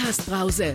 [0.00, 0.74] Podcast-Brause.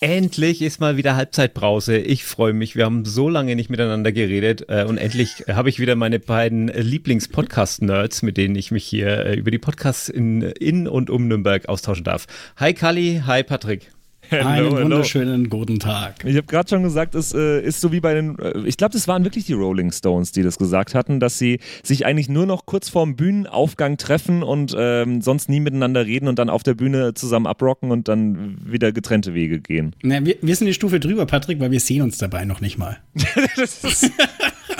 [0.00, 1.96] Endlich ist mal wieder Halbzeitbrause.
[1.96, 2.74] Ich freue mich.
[2.74, 6.66] Wir haben so lange nicht miteinander geredet äh, und endlich habe ich wieder meine beiden
[6.66, 11.68] Lieblings-Podcast-Nerds, mit denen ich mich hier äh, über die Podcasts in, in und um Nürnberg
[11.68, 12.26] austauschen darf.
[12.56, 13.92] Hi Kali, hi Patrick.
[14.32, 15.58] Hello, Einen wunderschönen hello.
[15.58, 16.24] guten Tag.
[16.24, 18.94] Ich habe gerade schon gesagt, es äh, ist so wie bei den, äh, ich glaube,
[18.94, 22.46] das waren wirklich die Rolling Stones, die das gesagt hatten, dass sie sich eigentlich nur
[22.46, 26.72] noch kurz vorm Bühnenaufgang treffen und ähm, sonst nie miteinander reden und dann auf der
[26.72, 29.94] Bühne zusammen abrocken und dann wieder getrennte Wege gehen.
[30.02, 32.78] Na, wir, wir sind die Stufe drüber, Patrick, weil wir sehen uns dabei noch nicht
[32.78, 32.98] mal.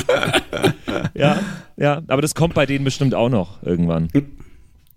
[1.15, 1.41] ja,
[1.77, 4.09] ja, aber das kommt bei denen bestimmt auch noch irgendwann.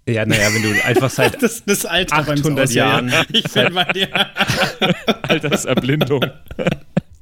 [0.08, 3.12] Ja, naja, wenn du einfach seit das, das Alter 800 Jahren.
[3.32, 4.09] Ich bin bei dir.
[5.23, 6.26] Alterserblindung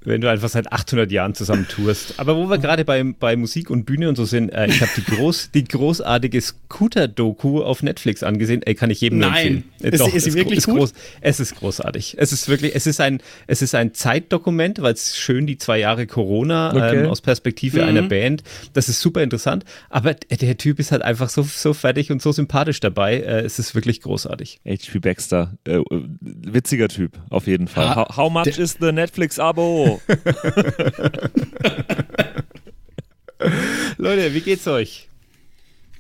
[0.06, 2.16] wenn du einfach seit 800 Jahren zusammen tourst.
[2.18, 4.92] Aber wo wir gerade bei, bei Musik und Bühne und so sind, äh, ich habe
[4.96, 8.62] die, groß, die großartige Scooter-Doku auf Netflix angesehen.
[8.64, 9.30] Ey, kann ich jedem Nein.
[9.30, 9.64] empfehlen.
[9.82, 10.78] Äh, ist, doch, ist sie wirklich ist gut?
[10.78, 12.16] Groß, es ist großartig.
[12.18, 15.80] Es ist wirklich, es ist ein, es ist ein Zeitdokument, weil es schön die zwei
[15.80, 17.04] Jahre Corona okay.
[17.04, 17.88] ähm, aus Perspektive mhm.
[17.88, 18.44] einer Band.
[18.74, 19.64] Das ist super interessant.
[19.90, 23.18] Aber der Typ ist halt einfach so, so fertig und so sympathisch dabei.
[23.18, 24.60] Äh, es ist wirklich großartig.
[24.66, 25.00] H.P.
[25.00, 25.80] Baxter, äh,
[26.20, 27.90] witziger Typ, auf jeden Fall.
[27.90, 29.93] Ha, how, how much is the Netflix-Abo?
[33.98, 35.08] Leute, wie geht's euch?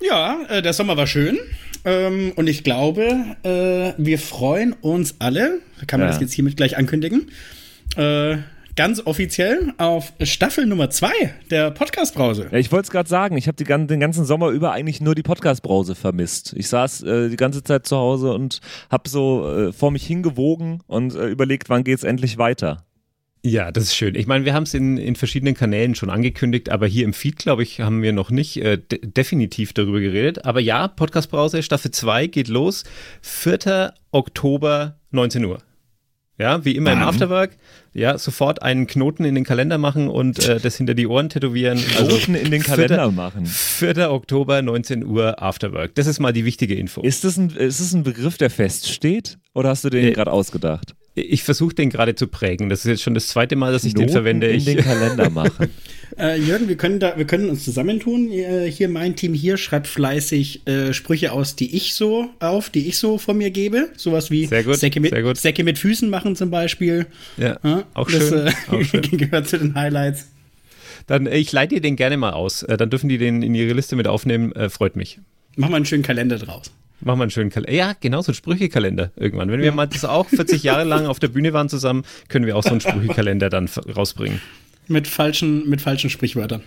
[0.01, 1.39] Ja, äh, der Sommer war schön.
[1.85, 6.13] Ähm, und ich glaube, äh, wir freuen uns alle, kann man ja.
[6.13, 7.29] das jetzt hiermit gleich ankündigen,
[7.97, 8.37] äh,
[8.75, 11.09] ganz offiziell auf Staffel Nummer 2
[11.51, 12.47] der Podcast-Brause.
[12.51, 15.23] Ja, ich wollte es gerade sagen, ich habe den ganzen Sommer über eigentlich nur die
[15.23, 16.53] Podcast-Brause vermisst.
[16.57, 20.81] Ich saß äh, die ganze Zeit zu Hause und habe so äh, vor mich hingewogen
[20.87, 22.85] und äh, überlegt, wann geht's endlich weiter.
[23.45, 24.15] Ja, das ist schön.
[24.15, 27.39] Ich meine, wir haben es in, in verschiedenen Kanälen schon angekündigt, aber hier im Feed,
[27.39, 30.45] glaube ich, haben wir noch nicht äh, de definitiv darüber geredet.
[30.45, 32.85] Aber ja, Podcast Brause Staffel 2 geht los.
[33.21, 33.93] 4.
[34.11, 35.57] Oktober, 19 Uhr.
[36.37, 37.01] Ja, wie immer Bam.
[37.01, 37.57] im Afterwork.
[37.93, 41.83] Ja, sofort einen Knoten in den Kalender machen und äh, das hinter die Ohren tätowieren.
[41.97, 43.11] Also Knoten in den Kalender 4.
[43.11, 43.45] machen.
[43.45, 44.09] 4.
[44.09, 45.95] Oktober, 19 Uhr, Afterwork.
[45.95, 47.01] Das ist mal die wichtige Info.
[47.01, 49.37] Ist das ein, ist das ein Begriff, der feststeht?
[49.53, 50.95] Oder hast du den äh, gerade ausgedacht?
[51.15, 52.69] Ich versuche den gerade zu prägen.
[52.69, 54.47] Das ist jetzt schon das zweite Mal, dass ich Noten den verwende.
[54.47, 55.69] in den Kalender machen.
[56.17, 58.31] äh, Jürgen, wir können da, wir können uns zusammentun.
[58.31, 62.87] Äh, hier mein Team hier schreibt fleißig äh, Sprüche aus, die ich so auf, die
[62.87, 63.89] ich so von mir gebe.
[63.95, 65.37] Sowas wie sehr gut, Säcke, mit, sehr gut.
[65.37, 67.05] Säcke mit Füßen machen zum Beispiel.
[67.37, 68.47] Ja, ja auch das, schön.
[68.47, 69.01] Äh, auch schön.
[69.11, 70.29] gehört zu den Highlights.
[71.05, 72.65] Dann äh, ich leite dir den gerne mal aus.
[72.67, 74.51] Dann dürfen die den in ihre Liste mit aufnehmen.
[74.71, 75.19] freut mich.
[75.57, 76.71] Mach mal einen schönen Kalender draus.
[77.03, 77.73] Machen wir einen schönen Kalender.
[77.73, 79.51] Ja, genau, so ein Sprüchekalender irgendwann.
[79.51, 82.55] Wenn wir mal das auch 40 Jahre lang auf der Bühne waren zusammen, können wir
[82.55, 84.41] auch so einen Sprüchekalender dann rausbringen.
[84.87, 86.63] Mit falschen, mit falschen Sprichwörtern.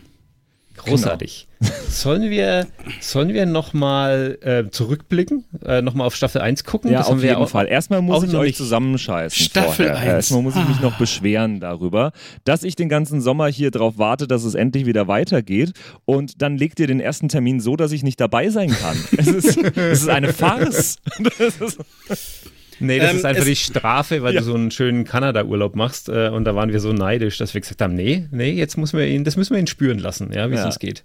[0.77, 1.49] Großartig.
[1.59, 1.73] Genau.
[1.89, 2.67] Sollen wir,
[3.01, 6.91] sollen wir nochmal äh, zurückblicken, äh, nochmal auf Staffel 1 gucken?
[6.91, 7.67] Ja, das auf jeden Fall.
[7.67, 9.47] Erstmal muss ich euch zusammenscheißen.
[9.47, 9.97] Staffel vorher.
[9.97, 10.07] 1.
[10.07, 10.83] Erstmal muss ich mich ah.
[10.83, 12.13] noch beschweren darüber,
[12.45, 15.73] dass ich den ganzen Sommer hier drauf warte, dass es endlich wieder weitergeht.
[16.05, 18.97] Und dann legt ihr den ersten Termin so, dass ich nicht dabei sein kann.
[19.17, 20.99] es, ist, es ist eine Farce.
[22.79, 24.41] Nee, das ähm, ist einfach die Strafe, weil ja.
[24.41, 26.09] du so einen schönen Kanada-Urlaub machst.
[26.09, 28.99] Äh, und da waren wir so neidisch, dass wir gesagt haben, nee, nee, jetzt müssen
[28.99, 30.61] wir ihn, das müssen wir ihn spüren lassen, ja, wie ja.
[30.61, 31.05] es uns geht.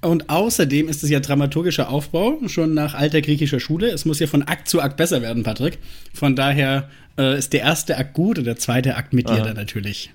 [0.00, 3.88] Und außerdem ist es ja dramaturgischer Aufbau, schon nach alter griechischer Schule.
[3.90, 5.78] Es muss ja von Akt zu Akt besser werden, Patrick.
[6.14, 9.36] Von daher äh, ist der erste Akt gut und der zweite Akt mit Aha.
[9.36, 10.10] dir dann natürlich.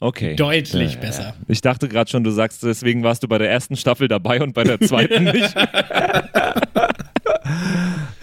[0.00, 0.36] Okay.
[0.36, 1.34] Deutlich ja, besser.
[1.48, 4.54] Ich dachte gerade schon, du sagst, deswegen warst du bei der ersten Staffel dabei und
[4.54, 5.54] bei der zweiten nicht.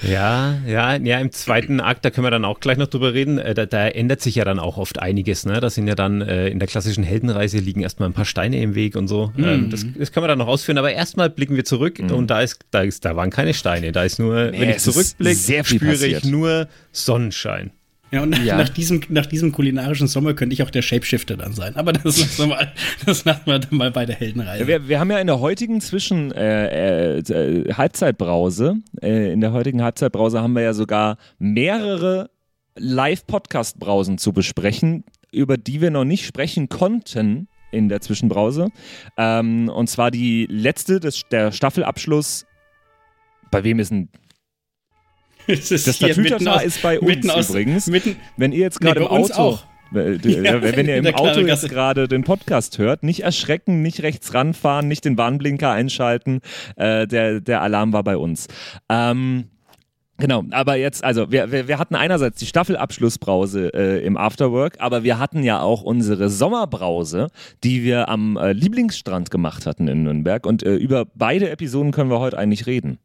[0.08, 3.38] Ja, ja, ja, im zweiten Akt, da können wir dann auch gleich noch drüber reden,
[3.38, 5.46] äh, da, da, ändert sich ja dann auch oft einiges.
[5.46, 5.60] Ne?
[5.60, 8.76] Da sind ja dann äh, in der klassischen Heldenreise liegen erstmal ein paar Steine im
[8.76, 9.32] Weg und so.
[9.36, 9.70] Mhm.
[9.70, 12.12] das, das können wir dann noch ausführen, aber erstmal blicken wir zurück mhm.
[12.12, 13.92] und da ist, da ist, da waren keine Steine.
[13.92, 16.24] Da ist nur, nee, wenn ich zurückblicke, spüre passiert.
[16.24, 17.72] ich nur Sonnenschein.
[18.12, 18.58] Ja, und ja.
[18.58, 21.76] Nach, diesem, nach diesem kulinarischen Sommer könnte ich auch der Shapeshifter dann sein.
[21.76, 22.74] Aber das lassen wir mal,
[23.06, 24.68] das lassen wir dann mal bei der Heldenreise.
[24.68, 29.82] Wir, wir haben ja in der heutigen Zwischen äh, äh, Halbzeitbrause, äh, in der heutigen
[29.82, 32.30] Halbzeitbrause haben wir ja sogar mehrere
[32.78, 38.70] Live-Podcast-Brausen zu besprechen, über die wir noch nicht sprechen konnten in der Zwischenbrause.
[39.18, 42.46] Ähm, und zwar die letzte, das, der Staffelabschluss.
[43.52, 43.94] Bei wem ist
[45.48, 47.88] ein das Tatütata ist bei uns aus, übrigens.
[47.88, 49.60] Mitten, wenn ihr jetzt gerade nee, im Auto.
[49.94, 54.90] Ja, wenn ihr im Auto jetzt gerade den Podcast hört, nicht erschrecken, nicht rechts ranfahren,
[54.90, 56.42] nicht den Warnblinker einschalten.
[56.76, 58.48] Äh, der, der Alarm war bei uns.
[58.90, 59.46] Ähm,
[60.18, 65.04] Genau, aber jetzt, also wir, wir, wir hatten einerseits die Staffelabschlussbrause äh, im Afterwork, aber
[65.04, 67.28] wir hatten ja auch unsere Sommerbrause,
[67.66, 70.46] die wir am äh, Lieblingsstrand gemacht hatten in Nürnberg.
[70.46, 72.98] Und äh, über beide Episoden können wir heute eigentlich reden.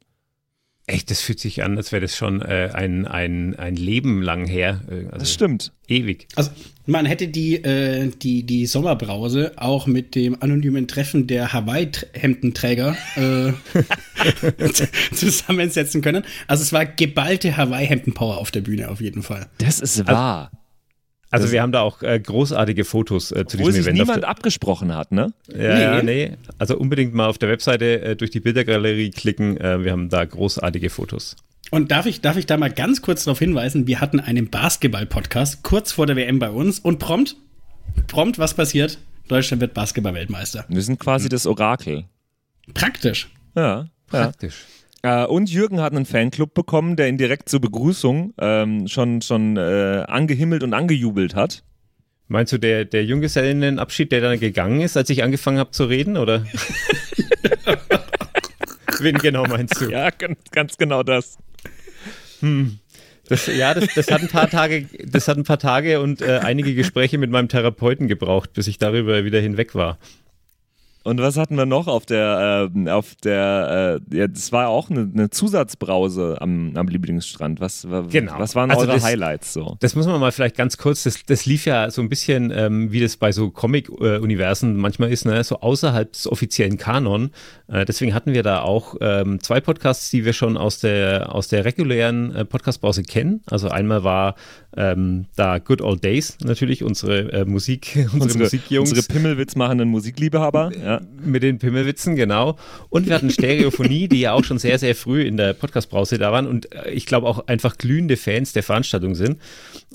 [0.86, 4.46] Echt, das fühlt sich an, als wäre das schon äh, ein, ein, ein Leben lang
[4.46, 4.80] her.
[4.88, 5.72] Äh, Also das stimmt.
[5.86, 6.26] Ewig.
[6.34, 6.50] Also
[6.86, 13.52] man hätte die, äh, die, die Sommerbrause auch mit dem anonymen Treffen der Hawaii-Hemdenträger äh,
[15.14, 16.24] zusammensetzen können.
[16.48, 19.46] Also es war geballte Hawaii-Hemden-Power auf der Bühne auf jeden Fall.
[19.58, 20.50] Das ist wahr.
[21.30, 23.98] Also das wir haben da auch äh, großartige Fotos äh, zu diesem sich Event.
[23.98, 25.32] niemand abgesprochen hat, ne?
[25.48, 26.28] Ja, nee.
[26.28, 26.36] nee.
[26.58, 29.56] Also unbedingt mal auf der Webseite äh, durch die Bildergalerie klicken.
[29.56, 31.36] Äh, wir haben da großartige Fotos.
[31.70, 35.62] Und darf ich, darf ich da mal ganz kurz darauf hinweisen, wir hatten einen Basketball-Podcast
[35.62, 37.36] kurz vor der WM bei uns und prompt,
[38.08, 38.98] prompt, was passiert?
[39.28, 40.64] Deutschland wird Basketball-Weltmeister.
[40.68, 42.06] Wir sind quasi das Orakel.
[42.74, 43.28] Praktisch.
[43.54, 43.86] Ja.
[44.08, 44.64] Praktisch.
[45.02, 49.56] Äh, und Jürgen hat einen Fanclub bekommen, der ihn direkt zur Begrüßung ähm, schon, schon
[49.56, 51.62] äh, angehimmelt und angejubelt hat.
[52.28, 56.16] Meinst du der, der Junggesellenabschied, der dann gegangen ist, als ich angefangen habe zu reden,
[56.16, 56.44] oder?
[59.00, 59.90] Wen genau meinst du?
[59.90, 61.38] Ja, ganz, ganz genau das.
[62.40, 62.78] Hm.
[63.28, 66.40] Das, ja, das, das, hat ein paar Tage, das hat ein paar Tage und äh,
[66.42, 69.98] einige Gespräche mit meinem Therapeuten gebraucht, bis ich darüber wieder hinweg war.
[71.02, 74.90] Und was hatten wir noch auf der, äh, auf der, äh, ja, das war auch
[74.90, 77.60] eine, eine Zusatzbrause am, am Lieblingsstrand.
[77.60, 78.34] Was, genau.
[78.38, 79.76] was waren also eure das, Highlights so?
[79.80, 82.92] Das muss man mal vielleicht ganz kurz, das, das lief ja so ein bisschen, ähm,
[82.92, 85.42] wie das bei so Comic-Universen manchmal ist, ne?
[85.42, 87.30] so außerhalb des offiziellen Kanon.
[87.68, 91.48] Äh, deswegen hatten wir da auch ähm, zwei Podcasts, die wir schon aus der, aus
[91.48, 93.42] der regulären äh, Podcast-Brause kennen.
[93.46, 94.34] Also einmal war
[94.76, 98.90] ähm, da Good Old Days natürlich, unsere äh, Musik, unsere, unsere Musikjungs.
[98.90, 100.72] Unsere Pimmelwitz machenden Musikliebhaber.
[100.76, 100.89] Ja.
[100.98, 102.56] Mit den Pimmelwitzen, genau.
[102.88, 106.32] Und wir hatten Stereophonie, die ja auch schon sehr, sehr früh in der Podcast-Brause da
[106.32, 109.38] waren und äh, ich glaube auch einfach glühende Fans der Veranstaltung sind.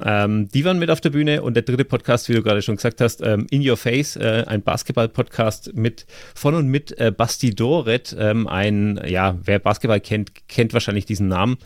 [0.04, 2.78] Ähm, die waren mit auf der Bühne und der dritte Podcast, wie du gerade schon
[2.78, 7.54] gesagt hast, ähm, In Your Face, äh, ein Basketball-Podcast mit von und mit äh, Basti
[7.54, 11.58] Doret, ähm, ein, ja, wer Basketball kennt, kennt wahrscheinlich diesen Namen.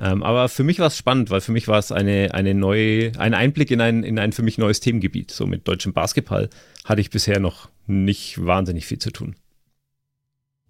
[0.00, 3.12] Ähm, aber für mich war es spannend, weil für mich war es eine, eine neue,
[3.18, 5.30] ein Einblick in ein, in ein für mich neues Themengebiet.
[5.30, 6.50] So mit deutschem Basketball
[6.84, 9.36] hatte ich bisher noch nicht wahnsinnig viel zu tun.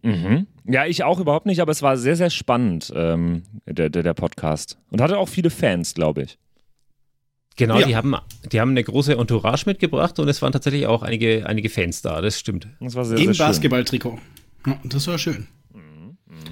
[0.02, 0.46] Mhm.
[0.66, 4.14] Ja, ich auch überhaupt nicht, aber es war sehr, sehr spannend, ähm, der, der, der
[4.14, 4.78] Podcast.
[4.90, 6.38] Und hatte auch viele Fans, glaube ich.
[7.56, 7.87] Genau, ja.
[7.87, 8.16] die, haben,
[8.50, 12.20] die haben eine große Entourage mitgebracht und es waren tatsächlich auch einige, einige Fans da,
[12.20, 12.69] das stimmt.
[12.81, 14.19] Das war sehr, Im sehr Basketballtrikot.
[14.67, 15.46] Ja, das war schön.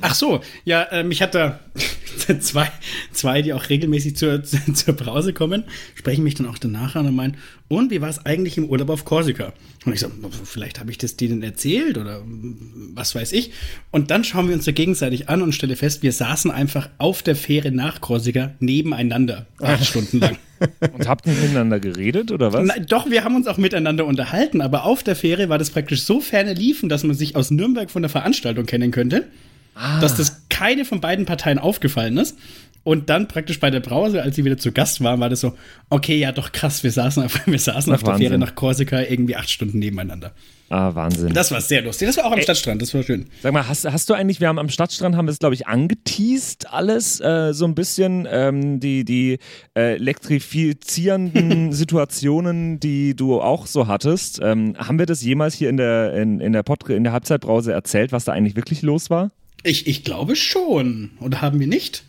[0.05, 1.61] Ach so, ja, äh, mich hat da
[2.41, 2.71] zwei,
[3.13, 4.43] zwei, die auch regelmäßig zur,
[4.75, 5.65] zur Brause kommen,
[5.95, 7.37] sprechen mich dann auch danach an und meinen,
[7.69, 9.53] und wie war es eigentlich im Urlaub auf Korsika?
[9.87, 10.11] Und ich so,
[10.45, 12.23] vielleicht habe ich das denen erzählt oder
[12.95, 13.53] was weiß ich.
[13.93, 17.23] Und dann schauen wir uns so gegenseitig an und stelle fest, wir saßen einfach auf
[17.23, 20.37] der Fähre nach Korsika nebeneinander, acht Stunden lang.
[20.93, 22.67] Und habt ihr miteinander geredet oder was?
[22.67, 26.03] Na, doch, wir haben uns auch miteinander unterhalten, aber auf der Fähre war das praktisch
[26.03, 29.29] so ferne liefen, dass man sich aus Nürnberg von der Veranstaltung kennen könnte
[29.75, 30.01] ah.
[30.01, 32.37] dass das keine von beiden Parteien aufgefallen ist.
[32.85, 35.57] Und dann praktisch bei der Brause, als sie wieder zu Gast waren, war das so,
[35.89, 38.27] okay, ja doch krass, wir saßen auf, wir saßen Ach, auf der Wahnsinn.
[38.27, 40.33] Fähre nach Korsika irgendwie acht Stunden nebeneinander.
[40.69, 41.35] Ah, Wahnsinn.
[41.35, 42.09] Das war sehr lustig.
[42.09, 43.27] Das war auch am Ey, Stadtstrand, das war schön.
[43.43, 45.67] Sag mal, hast, hast du eigentlich, wir haben am Stadtstrand, haben wir es, glaube ich,
[45.67, 49.39] angeteased alles, äh, so ein bisschen, ähm, die, die
[49.77, 54.41] äh, elektrifizierenden Situationen, die du auch so hattest.
[54.43, 57.73] Ähm, haben wir das jemals hier in der, in, in der, Pod in der Halbzeitbrause
[57.73, 59.31] erzählt, was da eigentlich wirklich los war?
[59.63, 61.11] Ich, ich glaube schon.
[61.21, 62.05] Oder haben wir nicht?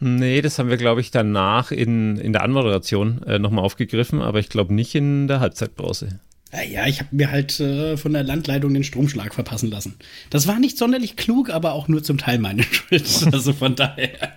[0.00, 4.38] Nee, das haben wir, glaube ich, danach in, in der Anmoderation äh, nochmal aufgegriffen, aber
[4.38, 6.20] ich glaube nicht in der Halbzeitbrause.
[6.52, 9.96] Ja, ja ich habe mir halt äh, von der Landleitung den Stromschlag verpassen lassen.
[10.30, 13.28] Das war nicht sonderlich klug, aber auch nur zum Teil meine Schuld.
[13.32, 14.32] Also von daher.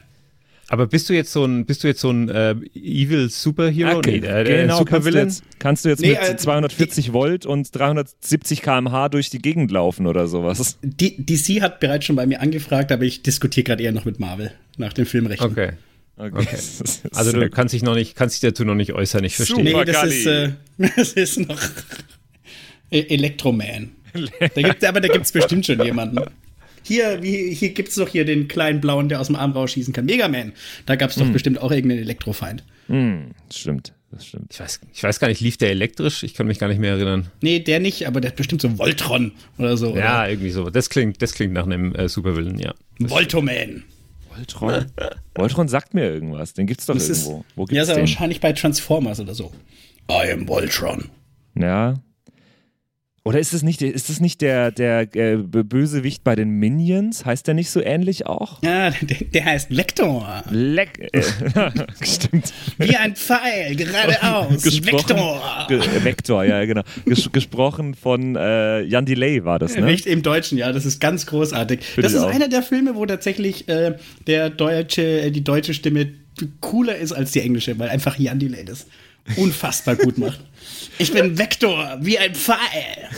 [0.71, 3.97] Aber bist du jetzt so ein, bist du jetzt so ein äh, Evil Superhero?
[3.97, 5.25] Okay, nee, äh, genau, Supervillain?
[5.25, 9.39] Kannst, kannst du jetzt, nee, mit äh, 240 die, Volt und 370 km/h durch die
[9.39, 10.77] Gegend laufen oder sowas?
[10.81, 14.21] Die, DC hat bereits schon bei mir angefragt, aber ich diskutiere gerade eher noch mit
[14.21, 15.51] Marvel nach dem Filmrechten.
[15.51, 15.73] Okay.
[16.15, 16.31] Okay.
[16.37, 16.57] okay.
[17.15, 19.65] Also du kannst dich noch nicht, kannst dich dazu noch nicht äußern, ich verstehe.
[19.65, 20.51] Nee, das ist, äh,
[20.95, 21.59] das ist noch
[22.89, 23.91] Elektroman.
[24.39, 26.23] da gibt, aber da gibt es bestimmt schon jemanden.
[26.83, 29.93] Hier, wie, hier gibt es doch hier den kleinen Blauen, der aus dem Arm rausschießen
[29.93, 30.05] kann.
[30.05, 30.53] Mega Man.
[30.85, 31.33] Da gab es doch mm.
[31.33, 32.63] bestimmt auch irgendeinen Elektrofeind.
[32.87, 34.47] Mm, stimmt, das stimmt.
[34.51, 36.23] Ich weiß, ich weiß gar nicht, lief der elektrisch?
[36.23, 37.27] Ich kann mich gar nicht mehr erinnern.
[37.41, 39.95] Nee, der nicht, aber der hat bestimmt so Voltron oder so.
[39.95, 40.29] Ja, oder?
[40.29, 40.69] irgendwie so.
[40.69, 42.73] Das klingt, das klingt nach einem äh, Supervillain, ja.
[42.99, 43.83] Voltoman.
[44.29, 44.85] Voltron.
[45.35, 46.53] Voltron sagt mir irgendwas.
[46.53, 47.39] Den gibt's doch das irgendwo.
[47.39, 47.99] Ist, Wo gibt's ja, ist den?
[47.99, 49.51] wahrscheinlich bei Transformers oder so.
[50.09, 51.09] I am Voltron.
[51.55, 51.95] Ja.
[53.23, 57.23] Oder ist es nicht, ist es nicht der, der äh, Bösewicht bei den Minions?
[57.23, 58.63] Heißt der nicht so ähnlich auch?
[58.63, 60.43] Ja, der, der heißt Vector.
[60.49, 61.07] Leck.
[61.13, 61.21] Äh,
[62.03, 62.51] Stimmt.
[62.79, 64.65] Wie ein Pfeil, geradeaus.
[64.65, 65.67] Vector.
[65.67, 66.81] Ge Vector, ja, genau.
[67.05, 69.85] Ges gesprochen von äh, Jan Delay war das, ne?
[69.85, 71.83] Nicht im Deutschen, ja, das ist ganz großartig.
[71.83, 72.33] Find das ist auch.
[72.33, 76.11] einer der Filme, wo tatsächlich äh, der deutsche, die deutsche Stimme
[76.59, 78.87] cooler ist als die englische, weil einfach Jan Delay das
[79.37, 80.41] unfassbar gut macht.
[80.97, 83.09] Ich bin Vektor, wie ein Pfeil.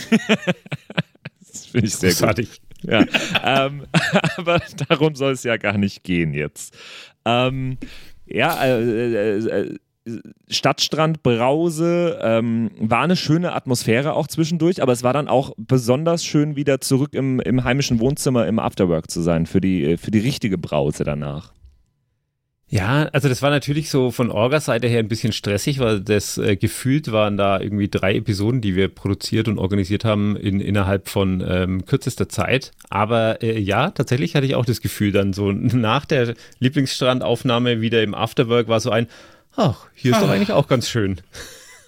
[1.39, 2.49] das finde ich sehr Großartig.
[2.49, 2.59] gut.
[2.83, 3.05] Ja,
[3.43, 3.85] ähm,
[4.37, 6.75] aber darum soll es ja gar nicht gehen jetzt.
[7.25, 7.77] Ähm,
[8.25, 9.77] ja, äh, äh, äh,
[10.49, 16.25] Stadtstrand, Brause, ähm, war eine schöne Atmosphäre auch zwischendurch, aber es war dann auch besonders
[16.25, 20.19] schön, wieder zurück im, im heimischen Wohnzimmer im Afterwork zu sein, für die, für die
[20.19, 21.53] richtige Brause danach.
[22.73, 26.55] Ja, also das war natürlich so von Orga-Seite her ein bisschen stressig, weil das äh,
[26.55, 31.45] gefühlt waren da irgendwie drei Episoden, die wir produziert und organisiert haben in, innerhalb von
[31.47, 32.71] ähm, kürzester Zeit.
[32.89, 38.01] Aber äh, ja, tatsächlich hatte ich auch das Gefühl, dann so nach der Lieblingsstrandaufnahme wieder
[38.01, 39.05] im Afterwork war so ein,
[39.55, 40.21] ach, hier ist ach.
[40.23, 41.21] doch eigentlich auch ganz schön.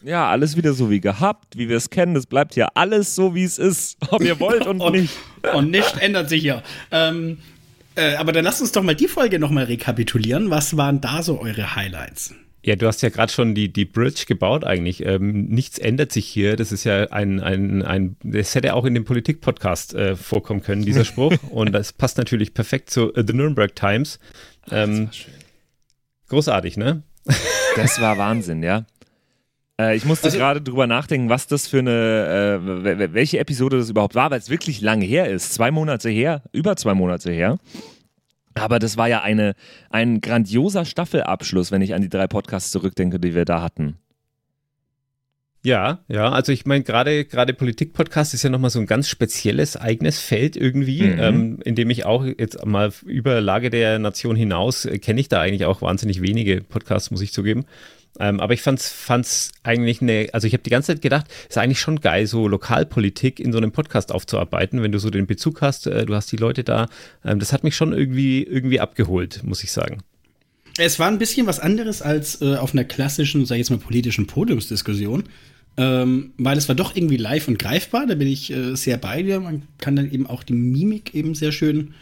[0.03, 2.13] Ja, alles wieder so wie gehabt, wie wir es kennen.
[2.13, 5.17] Das bleibt hier alles so, wie es ist, ob ihr wollt und, und nicht.
[5.51, 6.61] Und nichts ändert sich hier.
[6.91, 7.39] Ähm,
[7.95, 10.49] äh, aber dann lasst uns doch mal die Folge nochmal rekapitulieren.
[10.49, 12.33] Was waren da so eure Highlights?
[12.65, 15.05] Ja, du hast ja gerade schon die, die Bridge gebaut eigentlich.
[15.05, 16.55] Ähm, nichts ändert sich hier.
[16.55, 20.81] Das ist ja ein, ein, ein das hätte auch in dem Politik-Podcast äh, vorkommen können,
[20.83, 21.35] dieser Spruch.
[21.51, 24.19] Und das passt natürlich perfekt zu uh, The Nuremberg Times.
[24.71, 25.11] Ähm,
[26.27, 27.03] großartig, ne?
[27.75, 28.87] Das war Wahnsinn, ja.
[29.79, 33.89] Äh, ich musste also, gerade drüber nachdenken, was das für eine, äh, welche Episode das
[33.89, 35.53] überhaupt war, weil es wirklich lange her ist.
[35.53, 37.57] Zwei Monate her, über zwei Monate her.
[38.53, 39.53] Aber das war ja eine,
[39.89, 43.97] ein grandioser Staffelabschluss, wenn ich an die drei Podcasts zurückdenke, die wir da hatten.
[45.65, 49.75] Ja, ja, also ich meine, gerade gerade Politik-Podcast ist ja nochmal so ein ganz spezielles
[49.75, 51.19] eigenes Feld irgendwie, mhm.
[51.19, 55.27] ähm, in dem ich auch jetzt mal über Lage der Nation hinaus äh, kenne ich
[55.27, 57.65] da eigentlich auch wahnsinnig wenige Podcasts, muss ich zugeben.
[58.19, 61.57] Ähm, aber ich fand's, fand's eigentlich eine, also ich habe die ganze Zeit gedacht, ist
[61.57, 65.61] eigentlich schon geil, so Lokalpolitik in so einem Podcast aufzuarbeiten, wenn du so den Bezug
[65.61, 66.87] hast, äh, du hast die Leute da.
[67.23, 69.99] Ähm, das hat mich schon irgendwie, irgendwie abgeholt, muss ich sagen.
[70.77, 73.77] Es war ein bisschen was anderes als äh, auf einer klassischen, sag ich jetzt mal,
[73.77, 75.23] politischen Podiumsdiskussion.
[75.77, 79.23] Ähm, weil es war doch irgendwie live und greifbar, da bin ich äh, sehr bei
[79.23, 79.41] dir.
[79.41, 81.93] Man kann dann eben auch die Mimik eben sehr schön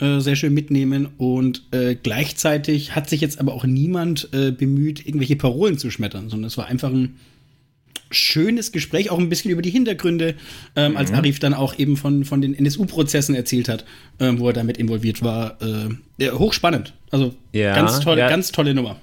[0.00, 1.08] äh, sehr schön mitnehmen.
[1.18, 6.28] Und äh, gleichzeitig hat sich jetzt aber auch niemand äh, bemüht, irgendwelche Parolen zu schmettern,
[6.28, 7.16] sondern es war einfach ein
[8.10, 10.34] schönes Gespräch, auch ein bisschen über die Hintergründe,
[10.76, 10.96] ähm, mhm.
[10.96, 13.84] als Arif dann auch eben von, von den NSU-Prozessen erzählt hat,
[14.18, 15.58] ähm, wo er damit involviert war.
[15.60, 16.94] Äh, hochspannend.
[17.10, 18.28] Also ja, ganz tolle, ja.
[18.28, 18.96] ganz tolle Nummer.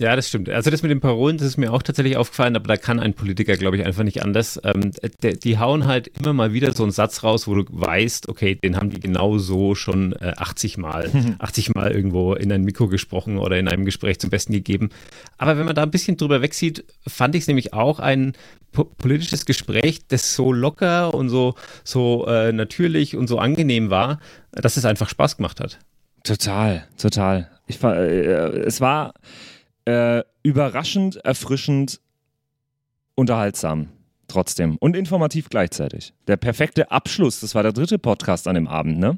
[0.00, 0.48] Ja, das stimmt.
[0.48, 3.12] Also das mit den Parolen, das ist mir auch tatsächlich aufgefallen, aber da kann ein
[3.12, 4.58] Politiker, glaube ich, einfach nicht anders.
[4.64, 4.92] Ähm,
[5.22, 8.54] der, die hauen halt immer mal wieder so einen Satz raus, wo du weißt, okay,
[8.54, 12.88] den haben die genau so schon äh, 80 Mal, 80 Mal irgendwo in ein Mikro
[12.88, 14.88] gesprochen oder in einem Gespräch zum Besten gegeben.
[15.36, 18.32] Aber wenn man da ein bisschen drüber wegsieht, fand ich es nämlich auch ein
[18.72, 24.18] po politisches Gespräch, das so locker und so, so äh, natürlich und so angenehm war,
[24.52, 25.78] dass es einfach Spaß gemacht hat.
[26.24, 27.50] Total, total.
[27.66, 29.12] Ich, äh, es war
[29.90, 32.00] äh, überraschend, erfrischend,
[33.14, 33.88] unterhaltsam
[34.28, 36.14] trotzdem und informativ gleichzeitig.
[36.28, 39.16] Der perfekte Abschluss, das war der dritte Podcast an dem Abend, ne?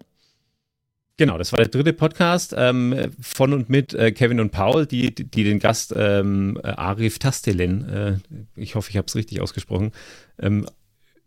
[1.19, 5.15] Genau, das war der dritte Podcast ähm, von und mit äh, Kevin und Paul, die,
[5.15, 8.17] die, den Gast ähm, Arif Tastelin, äh,
[8.57, 9.93] ich hoffe, ich habe es richtig ausgesprochen,
[10.41, 10.67] ähm,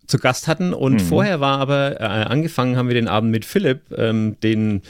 [0.08, 0.74] zu Gast hatten.
[0.74, 1.00] Und mhm.
[1.00, 4.82] vorher war aber, äh, angefangen haben wir den Abend mit Philipp, ähm, den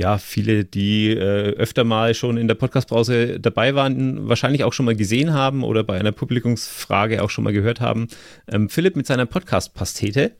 [0.00, 4.86] ja, viele, die äh, öfter mal schon in der Podcastbrause dabei waren, wahrscheinlich auch schon
[4.86, 8.08] mal gesehen haben oder bei einer Publikumsfrage auch schon mal gehört haben.
[8.50, 10.32] Ähm, Philipp mit seiner Podcast-Pastete.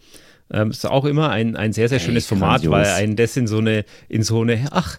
[0.50, 2.72] Ähm, ist auch immer ein, ein sehr, sehr hey, schönes Format, grandios.
[2.72, 4.98] weil einen das in so eine, in so eine, ach,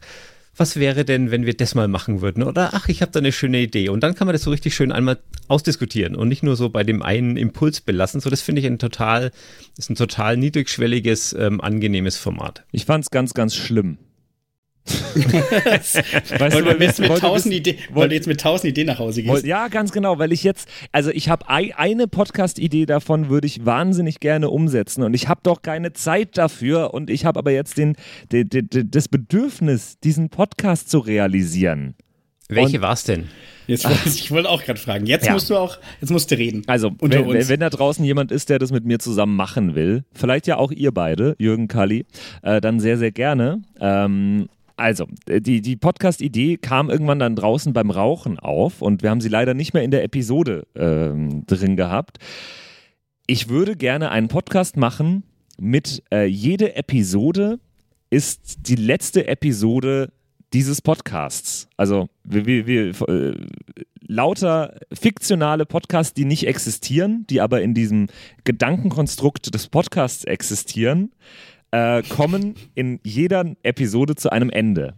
[0.56, 2.44] was wäre denn, wenn wir das mal machen würden?
[2.44, 3.90] Oder ach, ich habe da eine schöne Idee.
[3.90, 6.84] Und dann kann man das so richtig schön einmal ausdiskutieren und nicht nur so bei
[6.84, 8.22] dem einen Impuls belassen.
[8.22, 9.32] So, das finde ich ein total,
[9.76, 12.64] ist ein total niedrigschwelliges, ähm, angenehmes Format.
[12.72, 13.98] Ich fand es ganz, ganz schlimm
[16.40, 19.24] weißt du, weil jetzt mit tausend Ideen, weil du jetzt mit tausend Ideen nach Hause
[19.24, 19.46] gehst.
[19.46, 24.20] Ja, ganz genau, weil ich jetzt, also ich habe eine Podcast-Idee davon, würde ich wahnsinnig
[24.20, 27.96] gerne umsetzen und ich habe doch keine Zeit dafür und ich habe aber jetzt den,
[28.32, 31.96] den, den, das Bedürfnis, diesen Podcast zu realisieren.
[32.52, 33.30] Welche war es denn?
[33.68, 35.06] Jetzt, ich wollte auch gerade fragen.
[35.06, 35.34] Jetzt ja.
[35.34, 36.64] musst du auch, jetzt musst du reden.
[36.68, 40.48] Also, wenn, wenn, da draußen jemand ist, der das mit mir zusammen machen will, vielleicht
[40.48, 42.06] ja auch ihr beide, Jürgen Kalli,
[42.42, 43.62] äh, dann sehr, sehr gerne.
[43.80, 49.10] Ähm, also, äh, die, die Podcast-Idee kam irgendwann dann draußen beim Rauchen auf und wir
[49.10, 52.18] haben sie leider nicht mehr in der Episode ähm, drin gehabt.
[53.28, 55.24] ich würde gerne einen Podcast machen
[55.60, 57.60] mit äh, jede Episode
[58.10, 60.12] ist die letzte Episode
[60.54, 61.70] dieses Podcasts.
[61.78, 63.36] Also wir, wir, wir äh,
[64.06, 68.08] lauter fiktionale Podcasts, die nicht existieren, die aber in diesem
[68.44, 71.12] Gedankenkonstrukt des Podcasts existieren,
[71.72, 74.94] äh, kommen in jeder Episode zu einem Ende.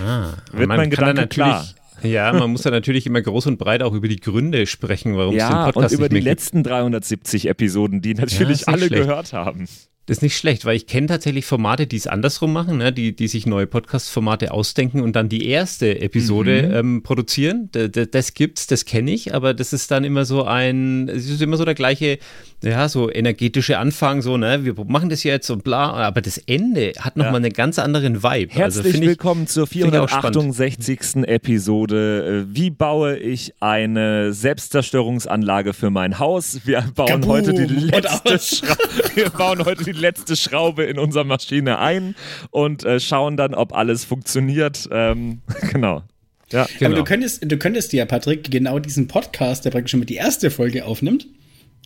[0.00, 1.66] Ah, Wird mein Gedanke klar?
[2.02, 5.34] Ja, man muss ja natürlich immer groß und breit auch über die Gründe sprechen, warum
[5.34, 9.02] ja, es den Podcast und über die letzten 370 Episoden, die natürlich ja, alle schlecht.
[9.02, 9.66] gehört haben.
[10.06, 12.92] Das ist nicht schlecht, weil ich kenne tatsächlich Formate, die es andersrum machen, ne?
[12.92, 16.74] die, die sich neue Podcast-Formate ausdenken und dann die erste Episode mhm.
[16.74, 17.70] ähm, produzieren.
[17.72, 21.42] D das gibt's, das kenne ich, aber das ist dann immer so ein, es ist
[21.42, 22.18] immer so der gleiche,
[22.62, 26.92] ja, so energetische Anfang, so, ne, wir machen das jetzt und bla, aber das Ende
[27.00, 27.46] hat nochmal ja.
[27.46, 28.52] einen ganz anderen Vibe.
[28.52, 31.24] Also Herzlich also, willkommen ich, zur 468.
[31.26, 32.46] Episode.
[32.48, 36.60] Wie baue ich eine Selbstzerstörungsanlage für mein Haus?
[36.64, 38.36] Wir bauen heute die letzte
[39.16, 42.14] wir bauen heute die letzte Schraube in unserer Maschine ein
[42.50, 44.88] und äh, schauen dann, ob alles funktioniert.
[44.90, 45.40] Ähm,
[45.72, 46.02] genau.
[46.50, 46.90] Ja, genau.
[46.90, 50.14] Aber du könntest, du könntest ja, Patrick, genau diesen Podcast, der praktisch schon mit die
[50.14, 51.26] erste Folge aufnimmt,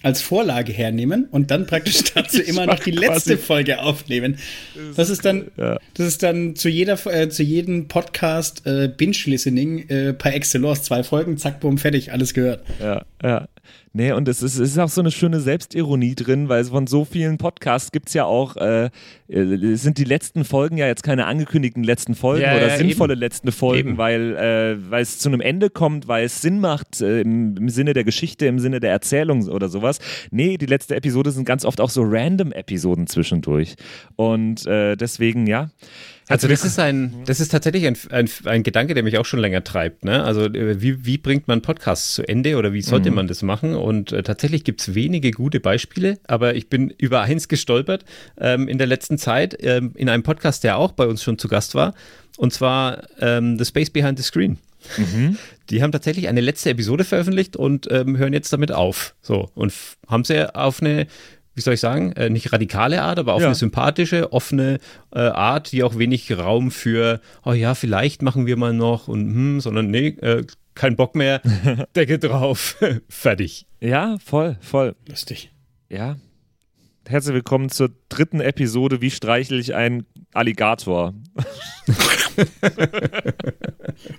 [0.02, 4.38] als Vorlage hernehmen und dann praktisch dazu immer noch die letzte Folge aufnehmen.
[4.96, 5.78] Das ist dann, ja.
[5.94, 10.82] das ist dann zu jeder, äh, zu jedem Podcast äh, Binge-Listening äh, par excellence.
[10.82, 12.64] Zwei Folgen, zack, bumm, fertig, alles gehört.
[12.80, 13.48] Ja, ja.
[13.92, 17.04] Nee, und es ist, es ist auch so eine schöne Selbstironie drin, weil von so
[17.04, 18.88] vielen Podcasts gibt es ja auch, äh,
[19.26, 23.14] äh, sind die letzten Folgen ja jetzt keine angekündigten letzten Folgen ja, oder ja, sinnvolle
[23.14, 23.20] eben.
[23.20, 23.98] letzte Folgen, eben.
[23.98, 27.68] weil, äh, weil es zu einem Ende kommt, weil es Sinn macht äh, im, im,
[27.68, 29.98] Sinne der Geschichte, im Sinne der Erzählung oder sowas.
[30.30, 33.74] Nee, die letzte Episode sind ganz oft auch so random Episoden zwischendurch.
[34.14, 35.70] Und äh, deswegen, ja.
[36.30, 39.40] Also das ist ein, das ist tatsächlich ein, ein, ein, Gedanke, der mich auch schon
[39.40, 40.04] länger treibt.
[40.04, 40.22] Ne?
[40.22, 43.16] Also äh, wie, wie bringt man Podcasts zu Ende oder wie sollte mhm.
[43.16, 43.74] man das machen?
[43.74, 48.04] Und äh, tatsächlich gibt es wenige gute Beispiele, aber ich bin über eins gestolpert
[48.38, 51.48] ähm, in der letzten Zeit ähm, in einem Podcast, der auch bei uns schon zu
[51.48, 51.94] Gast war,
[52.38, 54.58] und zwar ähm, The Space Behind the Screen.
[54.96, 55.36] Mhm.
[55.70, 59.14] Die haben tatsächlich eine letzte Episode veröffentlicht und ähm, hören jetzt damit auf.
[59.20, 59.72] So und
[60.08, 61.06] haben sie auf eine
[61.60, 63.48] wie soll ich sagen, äh, nicht radikale Art, aber auf ja.
[63.48, 64.78] eine sympathische, offene
[65.14, 69.20] äh, Art, die auch wenig Raum für, oh ja, vielleicht machen wir mal noch und
[69.20, 70.44] hm, sondern nee, äh,
[70.74, 71.42] kein Bock mehr,
[71.96, 72.76] Decke drauf,
[73.10, 73.66] fertig.
[73.80, 74.96] Ja, voll, voll.
[75.06, 75.52] Lustig.
[75.90, 76.16] Ja.
[77.06, 81.14] Herzlich willkommen zur dritten Episode, wie streichle ich einen Alligator?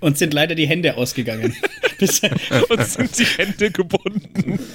[0.01, 1.55] Uns sind leider die Hände ausgegangen.
[2.69, 4.59] Uns sind die Hände gebunden.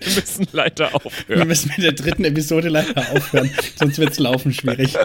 [0.00, 1.40] Wir müssen leider aufhören.
[1.40, 4.96] Wir müssen mit der dritten Episode leider aufhören, sonst wird es laufen schwierig.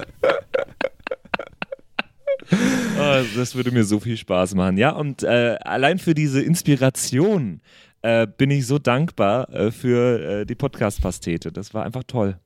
[2.52, 4.78] Oh, das würde mir so viel Spaß machen.
[4.78, 7.62] Ja, und äh, allein für diese Inspiration
[8.06, 11.52] äh, bin ich so dankbar äh, für äh, die Podcast-Pastete.
[11.52, 12.38] Das war einfach toll.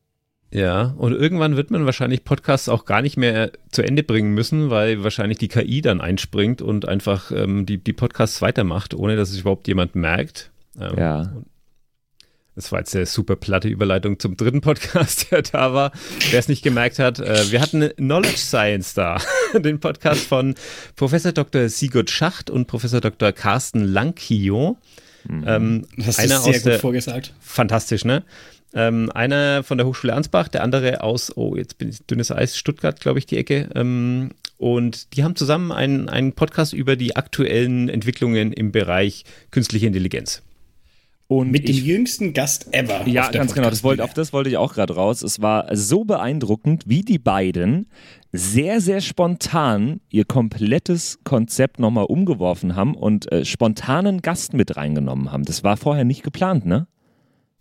[0.52, 4.72] Ja, und irgendwann wird man wahrscheinlich Podcasts auch gar nicht mehr zu Ende bringen müssen,
[4.72, 9.30] weil wahrscheinlich die KI dann einspringt und einfach ähm, die, die Podcasts weitermacht, ohne dass
[9.30, 10.50] es überhaupt jemand merkt.
[10.80, 11.34] Ähm, ja.
[12.56, 15.92] Das war jetzt eine super platte Überleitung zum dritten Podcast, der da war.
[16.32, 19.18] Wer es nicht gemerkt hat, äh, wir hatten Knowledge Science da,
[19.54, 20.56] den Podcast von
[20.96, 21.70] Professor Dr.
[21.70, 23.34] Sigurd Schacht und Professor Dr.
[23.34, 24.78] Carsten Lankio.
[25.28, 25.44] Mhm.
[25.48, 27.34] Ähm, das ist sehr gut der, vorgesagt.
[27.40, 28.24] Fantastisch, ne?
[28.74, 32.58] Ähm, einer von der Hochschule Ansbach, der andere aus, oh, jetzt bin ich dünnes Eis,
[32.58, 33.70] Stuttgart, glaube ich, die Ecke.
[33.74, 39.88] Ähm, und die haben zusammen einen, einen Podcast über die aktuellen Entwicklungen im Bereich künstliche
[39.88, 40.44] Intelligenz.
[41.32, 43.08] Und mit dem jüngsten Gast ever.
[43.08, 43.70] Ja, ganz genau.
[43.70, 45.22] Das wollte, auf das wollte ich auch gerade raus.
[45.22, 47.86] Es war so beeindruckend, wie die beiden
[48.32, 55.32] sehr, sehr spontan ihr komplettes Konzept nochmal umgeworfen haben und äh, spontanen Gast mit reingenommen
[55.32, 55.46] haben.
[55.46, 56.88] Das war vorher nicht geplant, ne?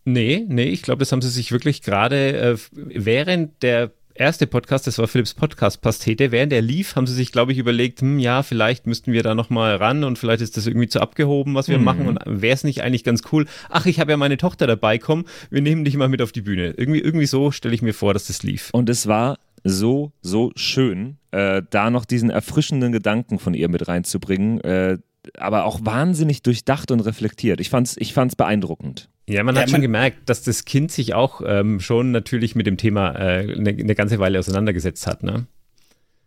[0.07, 4.87] Nee, nee, ich glaube, das haben sie sich wirklich gerade äh, während der erste Podcast,
[4.87, 8.19] das war Philips Podcast Pastete, während er lief, haben sie sich, glaube ich, überlegt, hm,
[8.19, 11.69] ja, vielleicht müssten wir da nochmal ran und vielleicht ist das irgendwie zu abgehoben, was
[11.69, 11.85] wir mhm.
[11.85, 14.99] machen und wäre es nicht eigentlich ganz cool, ach, ich habe ja meine Tochter dabei,
[14.99, 16.75] komm, wir nehmen dich mal mit auf die Bühne.
[16.77, 18.71] Irgendwie, irgendwie so stelle ich mir vor, dass das lief.
[18.73, 23.89] Und es war so, so schön, äh, da noch diesen erfrischenden Gedanken von ihr mit
[23.89, 24.99] reinzubringen, äh,
[25.37, 27.61] aber auch wahnsinnig durchdacht und reflektiert.
[27.61, 29.09] Ich fand's, ich fand's beeindruckend.
[29.29, 32.67] Ja, man ja, hat schon gemerkt, dass das Kind sich auch ähm, schon natürlich mit
[32.67, 35.47] dem Thema äh, eine, eine, ganze Weile auseinandergesetzt hat, ne?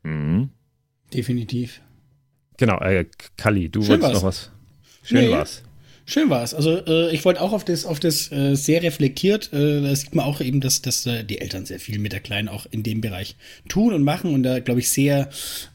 [0.04, 0.49] Mhm.
[1.12, 1.82] Definitiv.
[2.58, 3.06] Genau, äh,
[3.38, 4.21] Kali, du Schön wolltest war's.
[4.21, 4.51] noch was.
[5.04, 5.63] Schön nee, war's.
[6.12, 6.54] Schön war's.
[6.54, 9.54] Also äh, ich wollte auch auf das, auf das äh, sehr reflektiert.
[9.54, 12.19] Äh, da sieht man auch eben, dass, dass äh, die Eltern sehr viel mit der
[12.19, 13.38] Kleinen auch in dem Bereich
[13.69, 15.30] tun und machen und da, glaube ich, sehr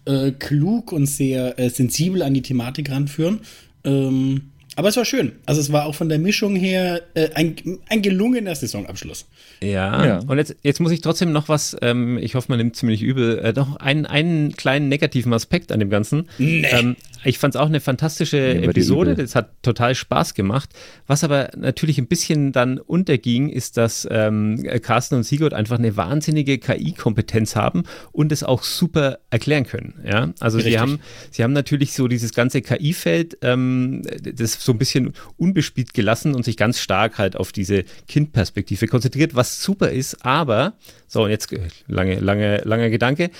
[0.04, 3.40] äh, klug und sehr äh, sensibel an die Thematik ranführen.
[3.84, 5.32] Ähm, aber es war schön.
[5.46, 7.56] Also es war auch von der Mischung her äh, ein,
[7.88, 9.24] ein gelungener Saisonabschluss.
[9.62, 10.18] Ja, ja.
[10.18, 13.38] und jetzt, jetzt muss ich trotzdem noch was, ähm, ich hoffe, man nimmt ziemlich übel,
[13.38, 16.28] äh, noch einen, einen kleinen negativen Aspekt an dem Ganzen.
[16.36, 16.66] Nee.
[16.70, 20.70] Ähm, ich fand es auch eine fantastische Episode, das hat total Spaß gemacht.
[21.06, 25.96] Was aber natürlich ein bisschen dann unterging, ist, dass ähm, Carsten und Sigurd einfach eine
[25.96, 29.94] wahnsinnige KI-Kompetenz haben und es auch super erklären können.
[30.04, 31.00] Ja, also sie haben,
[31.30, 36.44] sie haben natürlich so dieses ganze KI-Feld, ähm, das so ein bisschen unbespielt gelassen und
[36.44, 40.74] sich ganz stark halt auf diese Kindperspektive konzentriert, was super ist, aber,
[41.06, 43.30] so und jetzt äh, lange, lange, langer Gedanke,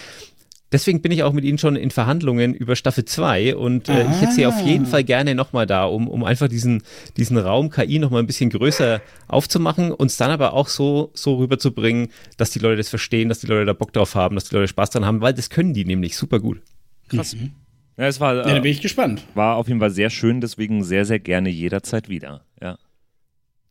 [0.77, 4.21] Deswegen bin ich auch mit Ihnen schon in Verhandlungen über Staffel 2 und äh, ich
[4.21, 4.89] hätte Sie auf jeden ah.
[4.89, 6.83] Fall gerne nochmal da, um, um einfach diesen,
[7.17, 11.37] diesen Raum KI nochmal ein bisschen größer aufzumachen, und es dann aber auch so, so
[11.37, 14.55] rüberzubringen, dass die Leute das verstehen, dass die Leute da Bock drauf haben, dass die
[14.55, 16.61] Leute Spaß dran haben, weil das können die nämlich super gut.
[17.09, 17.35] Krass.
[17.35, 17.53] Mhm.
[17.97, 19.23] Ja, es war, ja, da bin ich gespannt.
[19.33, 22.45] War auf jeden Fall sehr schön, deswegen sehr, sehr gerne jederzeit wieder.
[22.61, 22.77] Ja.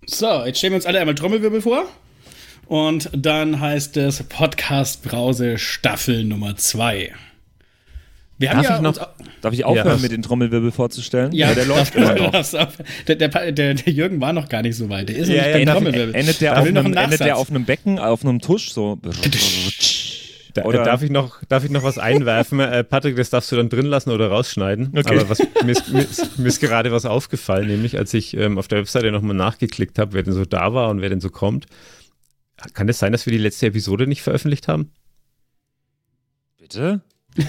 [0.08, 1.86] So, jetzt stellen wir uns alle einmal Trommelwirbel vor.
[2.68, 7.14] Und dann heißt es Podcast Brause Staffel Nummer 2.
[8.38, 9.08] Wir haben darf, ja ich noch,
[9.42, 9.98] darf ich aufhören, ja.
[9.98, 11.32] mit den Trommelwirbel vorzustellen?
[11.32, 12.32] Ja, ja der läuft immer noch.
[13.08, 15.10] Der, der, der, der, Jürgen war noch gar nicht so weit.
[15.10, 16.16] Der ist ja, ja, nicht Trommelwirbel.
[16.16, 19.00] Endet der, auf einem, endet der auf einem Becken, auf einem Tusch, so.
[20.56, 22.62] Da, oder darf, ich noch, darf ich noch was einwerfen?
[22.62, 24.92] äh, Patrick, das darfst du dann drin lassen oder rausschneiden.
[24.98, 25.20] Okay.
[25.20, 28.58] Aber was, mir, ist, mir, ist, mir, ist, gerade was aufgefallen, nämlich als ich ähm,
[28.58, 31.30] auf der Webseite nochmal nachgeklickt habe, wer denn so da war und wer denn so
[31.30, 31.66] kommt.
[32.74, 34.92] Kann es das sein, dass wir die letzte Episode nicht veröffentlicht haben?
[36.58, 37.02] Bitte?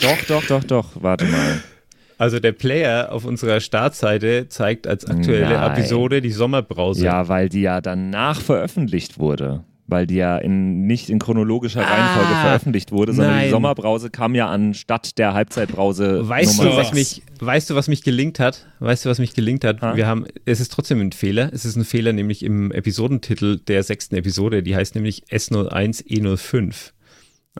[0.00, 0.90] doch, doch, doch, doch.
[0.94, 1.62] Warte mal.
[2.18, 5.72] Also der Player auf unserer Startseite zeigt als aktuelle Nein.
[5.72, 7.04] Episode die Sommerbrause.
[7.04, 9.64] Ja, weil die ja danach veröffentlicht wurde.
[9.88, 13.44] Weil die ja in, nicht in chronologischer ah, Reihenfolge veröffentlicht wurde, sondern nein.
[13.44, 16.28] die Sommerbrause kam ja anstatt der Halbzeitbrause.
[16.28, 18.66] Weißt Nummer du, was mich, weißt du, was mich gelingt hat?
[18.80, 19.82] Weißt du, was mich gelingt hat?
[19.82, 19.94] Ha?
[19.94, 21.50] Wir haben, es ist trotzdem ein Fehler.
[21.52, 24.64] Es ist ein Fehler nämlich im Episodentitel der sechsten Episode.
[24.64, 26.92] Die heißt nämlich S01E05.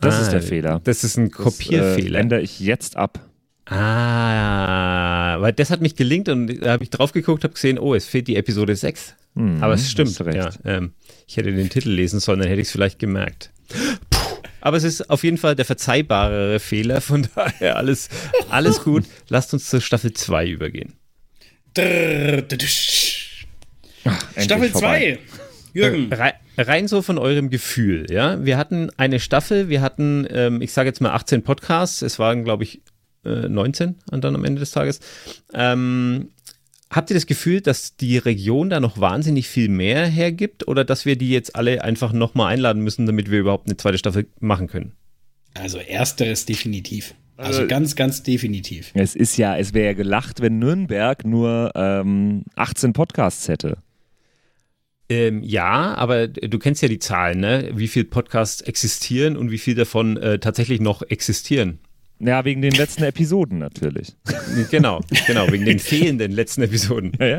[0.00, 0.80] Das ah, ist der Fehler.
[0.84, 2.10] Das ist ein Kopierfehler.
[2.10, 3.20] Das äh, ändere ich jetzt ab.
[3.68, 7.94] Ah, weil das hat mich gelingt und da habe ich drauf geguckt, habe gesehen, oh,
[7.94, 9.16] es fehlt die Episode 6.
[9.34, 10.16] Mhm, Aber es stimmt.
[10.32, 10.92] Ja, ähm,
[11.26, 13.50] ich hätte den Titel lesen sollen, dann hätte ich es vielleicht gemerkt.
[14.10, 14.18] Puh.
[14.60, 18.08] Aber es ist auf jeden Fall der verzeihbarere Fehler, von daher alles,
[18.48, 19.04] alles gut.
[19.28, 20.94] Lasst uns zur Staffel 2 übergehen.
[24.04, 25.18] Ach, Staffel 2.
[25.72, 26.12] Jürgen.
[26.12, 28.44] Rein, rein, so von eurem Gefühl, ja.
[28.44, 32.44] Wir hatten eine Staffel, wir hatten, ähm, ich sage jetzt mal 18 Podcasts, es waren,
[32.44, 32.80] glaube ich,
[33.24, 35.00] 19 äh, dann am Ende des Tages.
[35.52, 36.30] Ähm,
[36.90, 41.04] habt ihr das Gefühl, dass die Region da noch wahnsinnig viel mehr hergibt oder dass
[41.06, 44.68] wir die jetzt alle einfach nochmal einladen müssen, damit wir überhaupt eine zweite Staffel machen
[44.68, 44.92] können?
[45.54, 47.14] Also ersteres definitiv.
[47.36, 48.90] Also äh, ganz, ganz definitiv.
[48.94, 53.78] Es ist ja, es wäre ja gelacht, wenn Nürnberg nur ähm, 18 Podcasts hätte.
[55.08, 57.70] Ähm, ja, aber du kennst ja die Zahlen, ne?
[57.74, 61.78] Wie viele Podcasts existieren und wie viel davon äh, tatsächlich noch existieren.
[62.18, 64.14] Ja, wegen den letzten Episoden natürlich.
[64.70, 67.12] Genau, genau, wegen den fehlenden letzten Episoden.
[67.20, 67.38] Ja, ja.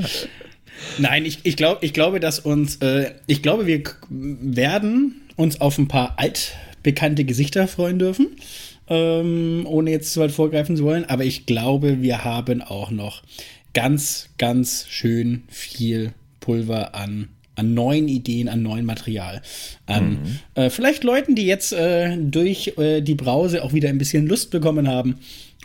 [1.00, 5.78] Nein, ich, ich, glaub, ich glaube, dass uns, äh, ich glaube, wir werden uns auf
[5.80, 8.28] ein paar altbekannte Gesichter freuen dürfen,
[8.88, 11.06] ähm, ohne jetzt zu weit vorgreifen zu wollen.
[11.06, 13.24] Aber ich glaube, wir haben auch noch
[13.74, 19.42] ganz, ganz schön viel Pulver an an neuen Ideen, an neuem Material.
[19.86, 20.40] An mhm.
[20.56, 24.52] äh, vielleicht Leuten, die jetzt äh, durch äh, die Brause auch wieder ein bisschen Lust
[24.52, 25.16] bekommen haben.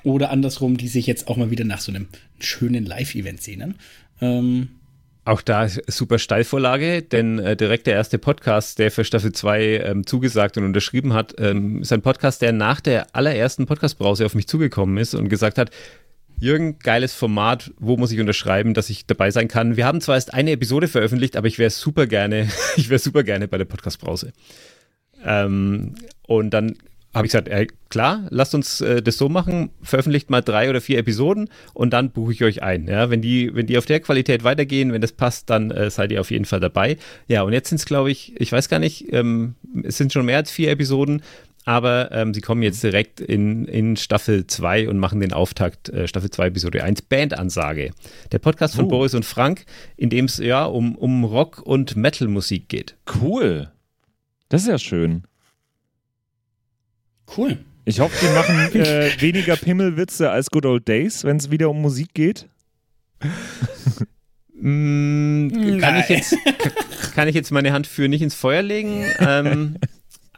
[0.02, 2.08] Oder andersrum, die sich jetzt auch mal wieder nach so einem
[2.40, 3.76] schönen Live-Event sehnen.
[4.20, 4.68] Ähm,
[5.24, 10.06] auch da super Steilvorlage, denn äh, direkt der erste Podcast, der für Staffel 2 ähm,
[10.06, 14.48] zugesagt und unterschrieben hat, ähm, ist ein Podcast, der nach der allerersten Podcast-Brause auf mich
[14.48, 15.70] zugekommen ist und gesagt hat,
[16.42, 17.70] Jürgen, geiles Format.
[17.78, 19.76] Wo muss ich unterschreiben, dass ich dabei sein kann?
[19.76, 23.22] Wir haben zwar erst eine Episode veröffentlicht, aber ich wäre super gerne, ich wäre super
[23.22, 24.32] gerne bei der Podcast-Brause.
[25.24, 25.94] Ähm,
[26.26, 26.78] und dann
[27.14, 30.80] habe ich gesagt, ey, klar, lasst uns äh, das so machen, veröffentlicht mal drei oder
[30.80, 32.88] vier Episoden und dann buche ich euch ein.
[32.88, 36.10] Ja, wenn die, wenn die auf der Qualität weitergehen, wenn das passt, dann äh, seid
[36.10, 36.96] ihr auf jeden Fall dabei.
[37.28, 40.26] Ja, und jetzt sind es, glaube ich, ich weiß gar nicht, ähm, es sind schon
[40.26, 41.22] mehr als vier Episoden
[41.64, 46.08] aber ähm, sie kommen jetzt direkt in, in Staffel 2 und machen den Auftakt äh,
[46.08, 47.92] Staffel 2 Episode 1 Bandansage.
[48.32, 48.88] Der Podcast von uh.
[48.88, 49.64] Boris und Frank,
[49.96, 52.96] in dem es ja um, um Rock und Metal Musik geht.
[53.20, 53.70] Cool.
[54.48, 55.24] Das ist ja schön.
[57.36, 57.58] Cool.
[57.84, 61.80] Ich hoffe, die machen äh, weniger Pimmelwitze als Good Old Days, wenn es wieder um
[61.80, 62.48] Musik geht.
[64.54, 66.36] mm, kann, ich jetzt,
[67.14, 69.04] kann ich jetzt meine Hand für nicht ins Feuer legen?
[69.20, 69.76] ähm,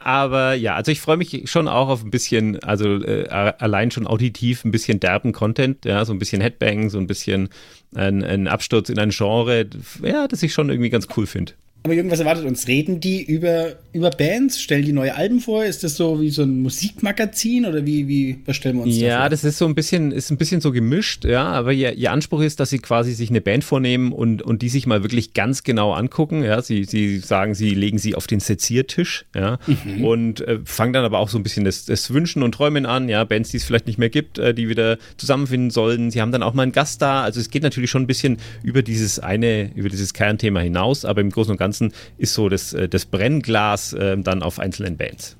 [0.05, 4.05] Aber ja, also ich freue mich schon auch auf ein bisschen, also äh, allein schon
[4.05, 7.49] auditiv ein bisschen derben Content, ja, so ein bisschen Headbang, so ein bisschen
[7.95, 9.67] ein, ein Absturz in ein Genre,
[10.03, 11.53] ja, das ich schon irgendwie ganz cool finde.
[11.85, 12.67] Aber irgendwas erwartet uns.
[12.67, 14.59] Reden die über, über Bands?
[14.59, 15.63] Stellen die neue Alben vor?
[15.63, 19.19] Ist das so wie so ein Musikmagazin oder wie, wie was stellen wir uns Ja,
[19.19, 22.11] da das ist so ein bisschen, ist ein bisschen so gemischt, ja, aber ihr, ihr
[22.11, 25.33] Anspruch ist, dass sie quasi sich eine Band vornehmen und, und die sich mal wirklich
[25.35, 26.43] ganz genau angucken.
[26.43, 30.03] Ja, sie, sie sagen, sie legen sie auf den Seziertisch, ja, mhm.
[30.03, 33.09] und äh, fangen dann aber auch so ein bisschen das, das Wünschen und Träumen an,
[33.09, 36.09] ja, Bands, die es vielleicht nicht mehr gibt, äh, die wieder zusammenfinden sollen.
[36.09, 37.21] Sie haben dann auch mal einen Gast da.
[37.21, 41.21] Also es geht natürlich schon ein bisschen über dieses eine, über dieses Kernthema hinaus, aber
[41.21, 44.97] im Großen und Ganzen Ganzen ist so das, äh, das Brennglas äh, dann auf einzelnen
[44.97, 45.35] Bands.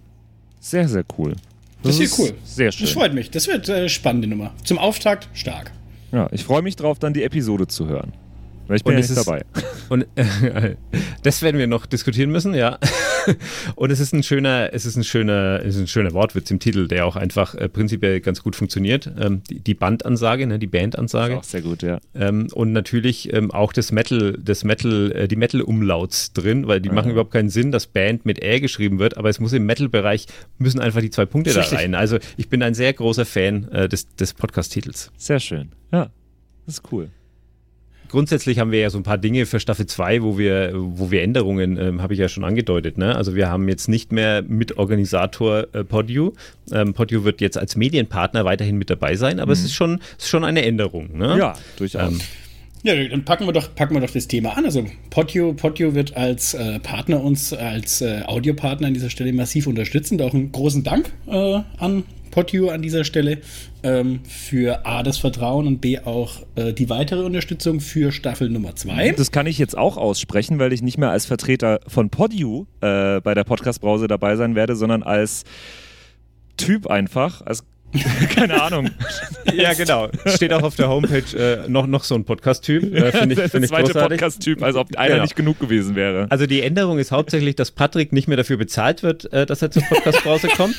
[0.59, 1.35] Sehr, sehr cool.
[1.83, 2.33] Das, das ist cool.
[2.43, 2.85] Sehr schön.
[2.85, 3.31] Das freut mich.
[3.31, 4.53] Das wird äh, spannende Nummer.
[4.63, 5.71] Zum Auftakt stark.
[6.11, 8.13] Ja, ich freue mich drauf, dann die Episode zu hören.
[8.73, 9.43] Ich bin und ja nicht ist, dabei.
[9.89, 10.75] Und äh,
[11.23, 12.79] das werden wir noch diskutieren müssen, ja.
[13.75, 16.59] Und es ist ein schöner, es ist ein schöner, es ist ein schöner Wortwitz im
[16.59, 19.11] Titel, der auch einfach äh, prinzipiell ganz gut funktioniert.
[19.19, 21.37] Ähm, die, die, Bandansage, ne, die Bandansage.
[21.37, 21.99] Auch sehr gut, ja.
[22.15, 26.89] Ähm, und natürlich ähm, auch das Metal, das Metal, äh, die Metal-Umlauts drin, weil die
[26.89, 26.95] ja.
[26.95, 30.25] machen überhaupt keinen Sinn, dass Band mit Ä geschrieben wird, aber es muss im Metal-Bereich
[30.57, 31.93] müssen einfach die zwei Punkte da rein.
[31.95, 35.11] Also ich bin ein sehr großer Fan äh, des, des Podcast-Titels.
[35.17, 35.71] Sehr schön.
[35.91, 36.09] Ja,
[36.65, 37.09] das ist cool
[38.15, 41.21] grundsätzlich haben wir ja so ein paar Dinge für Staffel 2, wo wir, wo wir
[41.21, 42.97] Änderungen, ähm, habe ich ja schon angedeutet.
[42.97, 43.13] Ne?
[43.13, 46.33] Also wir haben jetzt nicht mehr Mitorganisator äh, Podio.
[46.71, 49.53] Ähm, Podio wird jetzt als Medienpartner weiterhin mit dabei sein, aber mhm.
[49.53, 51.17] es ist schon, ist schon eine Änderung.
[51.17, 51.37] Ne?
[51.37, 52.13] Ja, durchaus.
[52.13, 52.19] Ähm,
[52.83, 54.63] ja, dann packen wir doch, packen wir doch das Thema an.
[54.63, 59.67] Also Podio, Podio wird als äh, Partner uns, als äh, Audiopartner an dieser Stelle massiv
[59.67, 60.21] unterstützen.
[60.21, 63.39] Auch einen großen Dank äh, an Podio an dieser Stelle
[63.83, 68.75] ähm, für A, das Vertrauen und B, auch äh, die weitere Unterstützung für Staffel Nummer
[68.75, 69.11] 2.
[69.11, 73.21] Das kann ich jetzt auch aussprechen, weil ich nicht mehr als Vertreter von Podio äh,
[73.21, 75.43] bei der Podcast-Brause dabei sein werde, sondern als
[76.57, 77.63] Typ einfach, als
[78.29, 78.89] Keine Ahnung.
[79.53, 80.09] ja, genau.
[80.25, 82.93] Steht auch auf der Homepage äh, noch, noch so ein Podcast-Typ.
[82.93, 85.21] Äh, find ich, der zweite Podcast-Typ, als ob einer genau.
[85.23, 86.27] nicht genug gewesen wäre.
[86.29, 89.71] Also die Änderung ist hauptsächlich, dass Patrick nicht mehr dafür bezahlt wird, äh, dass er
[89.71, 90.75] zur Podcast-Brause kommt.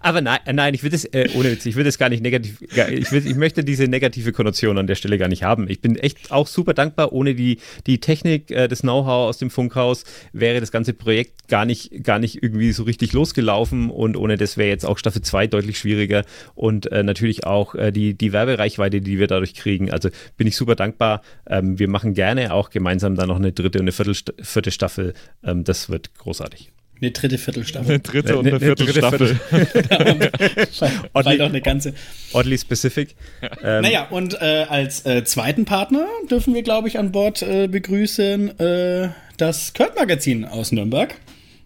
[0.00, 2.22] Aber nein, äh, nein, ich will das, äh, ohne Witz, ich will das gar nicht
[2.22, 5.68] negativ, ich, will, ich möchte diese negative Konnotation an der Stelle gar nicht haben.
[5.68, 7.12] Ich bin echt auch super dankbar.
[7.12, 11.64] Ohne die, die Technik, äh, das Know-how aus dem Funkhaus wäre das ganze Projekt gar
[11.64, 15.46] nicht, gar nicht irgendwie so richtig losgelaufen und ohne das wäre jetzt auch Staffel 2
[15.46, 19.90] deutlich schwieriger und äh, natürlich auch äh, die, die Werbereichweite, die wir dadurch kriegen.
[19.90, 21.22] Also bin ich super dankbar.
[21.46, 25.14] Ähm, wir machen gerne auch gemeinsam dann noch eine dritte und eine Viertel, vierte Staffel.
[25.42, 26.73] Ähm, das wird großartig.
[27.00, 27.90] Eine dritte Viertelstaffel.
[27.90, 29.40] Eine dritte und eine, eine Viertelstaffel.
[31.12, 31.94] Weil doch eine ganze.
[32.32, 33.14] Oddly specific.
[33.62, 33.82] Ähm.
[33.82, 38.58] Naja, und äh, als äh, zweiten Partner dürfen wir, glaube ich, an Bord äh, begrüßen
[38.58, 41.14] äh, das Kurt-Magazin aus Nürnberg,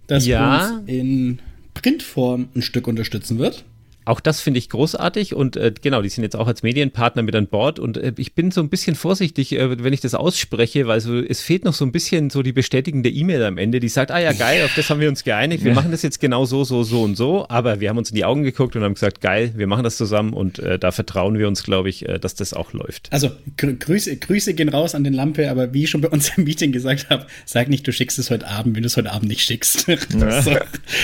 [0.07, 0.71] das ja.
[0.71, 1.41] uns in
[1.75, 3.64] Printform ein Stück unterstützen wird.
[4.09, 7.37] Auch das finde ich großartig und äh, genau, die sind jetzt auch als Medienpartner mit
[7.37, 10.87] an Bord und äh, ich bin so ein bisschen vorsichtig, äh, wenn ich das ausspreche,
[10.87, 13.90] weil so, es fehlt noch so ein bisschen so die bestätigende E-Mail am Ende, die
[13.90, 16.47] sagt, ah ja geil, auf das haben wir uns geeinigt, wir machen das jetzt genau
[16.47, 18.94] so, so, so und so, aber wir haben uns in die Augen geguckt und haben
[18.94, 22.18] gesagt, geil, wir machen das zusammen und äh, da vertrauen wir uns, glaube ich, äh,
[22.18, 23.12] dass das auch läuft.
[23.12, 26.33] Also gr Grüße, Grüße gehen raus an den Lampe, aber wie ich schon bei uns
[26.35, 29.12] im Meeting gesagt habe, sag nicht, du schickst es heute Abend, wenn du es heute
[29.12, 29.87] Abend nicht schickst.
[30.18, 30.42] Ja.
[30.42, 30.57] so.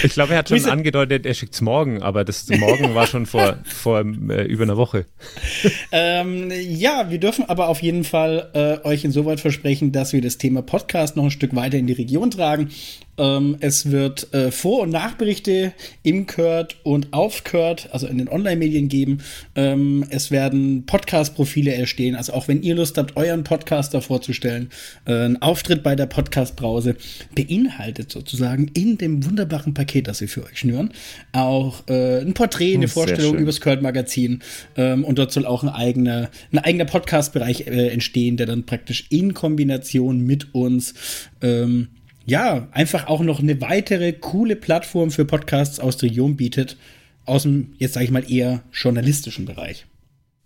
[0.02, 0.72] Ich glaube, er hat schon Grüße.
[0.72, 4.76] angedeutet, er schickt es morgen, aber das morgen war schon vor, vor äh, über einer
[4.76, 5.06] Woche.
[5.92, 10.38] ähm, ja, wir dürfen aber auf jeden Fall äh, euch insoweit versprechen, dass wir das
[10.38, 12.70] Thema Podcast noch ein Stück weiter in die Region tragen.
[13.18, 15.72] Ähm, es wird äh, Vor- und Nachberichte
[16.02, 19.18] im Kurt und auf Kurt, also in den Online-Medien geben.
[19.54, 22.16] Ähm, es werden Podcast-Profile erstehen.
[22.16, 24.70] Also auch wenn ihr Lust habt, euren Podcaster vorzustellen,
[25.06, 26.96] äh, ein Auftritt bei der Podcast-Brause
[27.34, 30.90] beinhaltet sozusagen in dem wunderbaren Paket, das wir für euch schnüren,
[31.32, 34.40] auch äh, ein Porträt, eine hm, Vorstellung übers Kurt-Magazin.
[34.76, 39.06] Ähm, und dort soll auch ein eigener, ein eigener Podcast-Bereich äh, entstehen, der dann praktisch
[39.10, 40.94] in Kombination mit uns
[41.42, 41.88] ähm,
[42.26, 46.76] ja, einfach auch noch eine weitere coole Plattform für Podcasts aus der Region bietet,
[47.26, 49.86] aus dem, jetzt sage ich mal, eher journalistischen Bereich.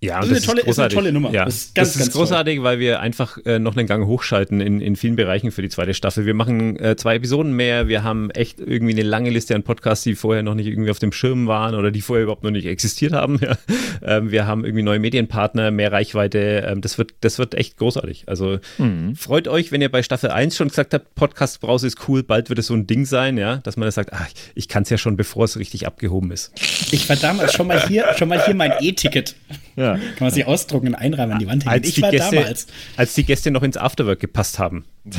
[0.01, 1.33] Ja, das, das, ist, eine tolle, ist, eine tolle, Nummer.
[1.33, 2.65] Ja, das ist, ganz, das ist großartig, toll.
[2.65, 5.93] weil wir einfach äh, noch einen Gang hochschalten in, in vielen Bereichen für die zweite
[5.93, 6.25] Staffel.
[6.25, 7.89] Wir machen äh, zwei Episoden mehr.
[7.89, 11.01] Wir haben echt irgendwie eine lange Liste an Podcasts, die vorher noch nicht irgendwie auf
[11.01, 13.41] dem Schirm waren oder die vorher überhaupt noch nicht existiert haben.
[13.49, 13.57] Ja.
[14.03, 16.67] Ähm, wir haben irgendwie neue Medienpartner, mehr Reichweite.
[16.69, 18.25] Ähm, das, wird, das wird echt großartig.
[18.27, 19.15] Also mhm.
[19.15, 22.49] freut euch, wenn ihr bei Staffel 1 schon gesagt habt, Podcast Brause ist cool, bald
[22.49, 24.91] wird es so ein Ding sein, ja, dass man das sagt, ach, ich kann es
[24.91, 26.53] ja schon, bevor es richtig abgehoben ist.
[26.93, 29.37] Ich war damals schon mal hier, schon mal hier mein E-Ticket.
[29.79, 29.95] Ja.
[29.95, 31.73] Kann man sich ausdrucken und einrahmen an die Wand hängen.
[31.73, 32.67] Als ich war Gäste, damals.
[32.97, 34.85] Als die Gäste noch ins Afterwork gepasst haben.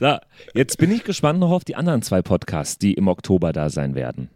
[0.00, 0.16] So,
[0.54, 3.96] jetzt bin ich gespannt noch auf die anderen zwei Podcasts, die im Oktober da sein
[3.96, 4.28] werden.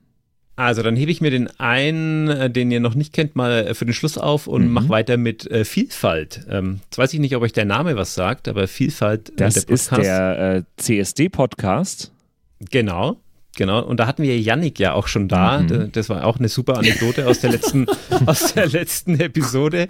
[0.57, 3.75] Also dann hebe ich mir den einen, äh, den ihr noch nicht kennt, mal äh,
[3.75, 4.73] für den Schluss auf und mhm.
[4.73, 6.47] mache weiter mit äh, Vielfalt.
[6.51, 9.31] Ähm, jetzt weiß ich nicht, ob euch der Name was sagt, aber Vielfalt.
[9.31, 12.13] Äh, das der ist der äh, CSD-Podcast.
[12.71, 13.19] Genau.
[13.57, 15.61] Genau, und da hatten wir Yannick ja auch schon da.
[15.61, 15.93] Mhm.
[15.93, 17.87] Das war auch eine super Anekdote aus der letzten,
[18.27, 19.89] aus der letzten Episode.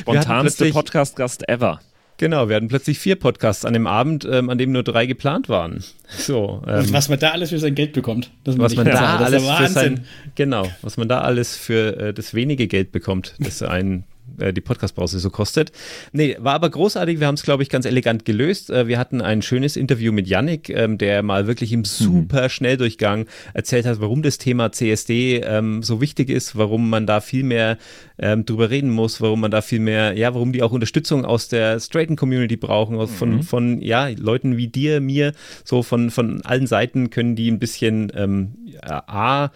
[0.00, 1.80] Spontanste Podcast-Gast ever.
[2.16, 5.48] Genau, wir hatten plötzlich vier Podcasts an dem Abend, ähm, an dem nur drei geplant
[5.48, 5.82] waren.
[6.16, 8.30] So, ähm, was man da alles für sein Geld bekommt.
[8.44, 9.24] was man da sagen.
[9.24, 10.04] alles für sein,
[10.36, 14.04] genau, was man da alles für äh, das wenige Geld bekommt, das ein
[14.38, 15.72] äh, die Podcast-Pause so kostet.
[16.12, 17.20] Nee, war aber großartig.
[17.20, 18.70] Wir haben es, glaube ich, ganz elegant gelöst.
[18.70, 21.84] Äh, wir hatten ein schönes Interview mit Yannick, ähm, der mal wirklich im mhm.
[21.84, 27.20] super Schnelldurchgang erzählt hat, warum das Thema CSD ähm, so wichtig ist, warum man da
[27.20, 27.78] viel mehr
[28.18, 31.48] ähm, drüber reden muss, warum man da viel mehr, ja, warum die auch Unterstützung aus
[31.48, 33.42] der straighten Community brauchen, von, mhm.
[33.42, 35.32] von ja, Leuten wie dir, mir,
[35.64, 39.50] so von, von allen Seiten können die ein bisschen ähm, A,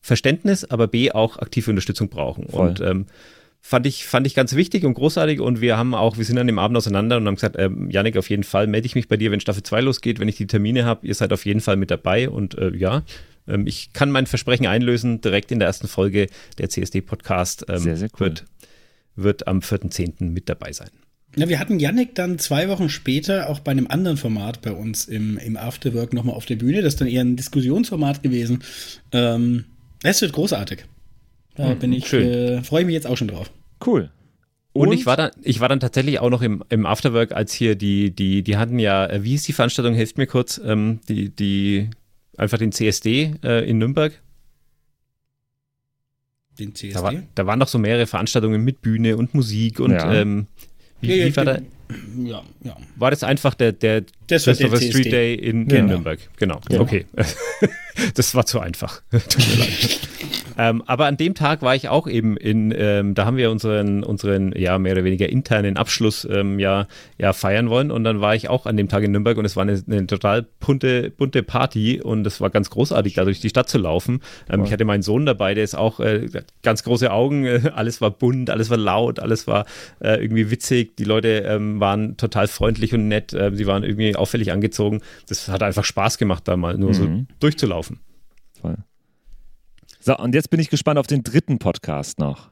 [0.00, 2.48] Verständnis, aber B, auch aktive Unterstützung brauchen.
[2.48, 2.68] Voll.
[2.68, 3.06] Und ähm,
[3.60, 6.46] fand ich, fand ich ganz wichtig und großartig und wir haben auch, wir sind an
[6.46, 9.16] dem Abend auseinander und haben gesagt, äh, Janik, auf jeden Fall melde ich mich bei
[9.16, 11.76] dir, wenn Staffel 2 losgeht, wenn ich die Termine habe, ihr seid auf jeden Fall
[11.76, 13.02] mit dabei und äh, ja,
[13.46, 17.96] ähm, ich kann mein Versprechen einlösen, direkt in der ersten Folge der CSD-Podcast ähm, sehr,
[17.96, 18.26] sehr cool.
[18.26, 18.44] wird,
[19.16, 20.30] wird am 4.10.
[20.30, 20.90] mit dabei sein.
[21.36, 25.04] Ja, wir hatten Yannick dann zwei Wochen später auch bei einem anderen Format bei uns
[25.04, 26.82] im, im Afterwork nochmal auf der Bühne.
[26.82, 28.64] Das ist dann eher ein Diskussionsformat gewesen.
[29.12, 29.64] Ähm,
[30.02, 30.86] es wird großartig.
[31.60, 33.50] Da hm, bin ich, äh, freue ich mich jetzt auch schon drauf.
[33.84, 34.10] Cool.
[34.72, 37.52] Und, und, ich war dann, ich war dann tatsächlich auch noch im, im Afterwork, als
[37.52, 41.00] hier die, die, die hatten ja, äh, wie ist die Veranstaltung, hilft mir kurz, ähm,
[41.08, 41.90] die, die,
[42.38, 44.22] einfach den CSD äh, in Nürnberg.
[46.58, 46.94] Den CSD?
[46.94, 50.14] Da, war, da, waren noch so mehrere Veranstaltungen mit Bühne und Musik und ja.
[50.14, 50.46] ähm,
[51.00, 51.58] wie, ja, wie war da?
[52.24, 52.76] Ja, ja.
[52.96, 56.18] War das einfach der, der das der Street Day in, in Nürnberg?
[56.36, 56.60] Genau.
[56.68, 56.82] genau.
[56.82, 57.06] Okay.
[58.14, 59.02] das war zu einfach.
[59.10, 60.00] Tut mir leid.
[60.60, 64.02] Ähm, aber an dem Tag war ich auch eben in, ähm, da haben wir unseren,
[64.02, 67.90] unseren, ja, mehr oder weniger internen Abschluss ähm, ja, ja feiern wollen.
[67.90, 70.06] Und dann war ich auch an dem Tag in Nürnberg und es war eine, eine
[70.06, 74.20] total bunte, bunte Party und es war ganz großartig, da durch die Stadt zu laufen.
[74.50, 76.28] Ähm, ich hatte meinen Sohn dabei, der ist auch äh,
[76.62, 79.64] ganz große Augen, äh, alles war bunt, alles war laut, alles war
[80.00, 80.94] äh, irgendwie witzig.
[80.98, 85.00] Die Leute ähm, waren total freundlich und nett, äh, sie waren irgendwie auffällig angezogen.
[85.28, 86.94] Das hat einfach Spaß gemacht, da mal nur mhm.
[86.94, 88.00] so durchzulaufen.
[88.60, 88.76] Voll.
[90.00, 92.50] So, und jetzt bin ich gespannt auf den dritten Podcast noch.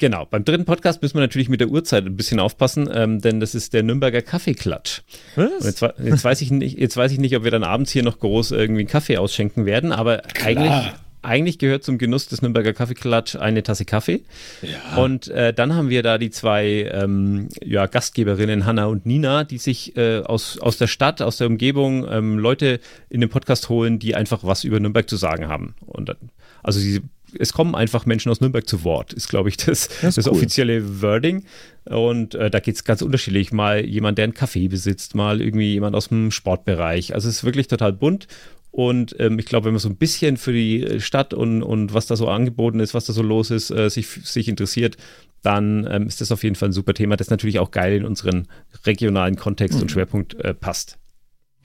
[0.00, 3.40] Genau, beim dritten Podcast müssen wir natürlich mit der Uhrzeit ein bisschen aufpassen, ähm, denn
[3.40, 5.00] das ist der Nürnberger Kaffeeklatsch.
[5.34, 5.64] Was?
[5.64, 8.20] Jetzt, jetzt, weiß ich nicht, jetzt weiß ich nicht, ob wir dann abends hier noch
[8.20, 10.92] groß irgendwie einen Kaffee ausschenken werden, aber eigentlich,
[11.28, 14.22] eigentlich gehört zum Genuss des Nürnberger Kaffeeklatsch eine Tasse Kaffee.
[14.62, 15.02] Ja.
[15.02, 19.58] Und äh, dann haben wir da die zwei ähm, ja, Gastgeberinnen, Hanna und Nina, die
[19.58, 23.98] sich äh, aus, aus der Stadt, aus der Umgebung ähm, Leute in den Podcast holen,
[23.98, 25.74] die einfach was über Nürnberg zu sagen haben.
[25.86, 26.16] Und
[26.62, 27.02] also sie,
[27.38, 30.32] es kommen einfach Menschen aus Nürnberg zu Wort, ist, glaube ich, das, das, das cool.
[30.32, 31.44] offizielle Wording.
[31.84, 33.52] Und äh, da geht es ganz unterschiedlich.
[33.52, 37.14] Mal jemand, der einen Café besitzt, mal irgendwie jemand aus dem Sportbereich.
[37.14, 38.28] Also es ist wirklich total bunt.
[38.70, 42.06] Und ähm, ich glaube, wenn man so ein bisschen für die Stadt und, und was
[42.06, 44.96] da so angeboten ist, was da so los ist, äh, sich, sich interessiert,
[45.42, 48.04] dann ähm, ist das auf jeden Fall ein super Thema, das natürlich auch geil in
[48.04, 48.48] unseren
[48.84, 49.82] regionalen Kontext mhm.
[49.82, 50.98] und Schwerpunkt äh, passt.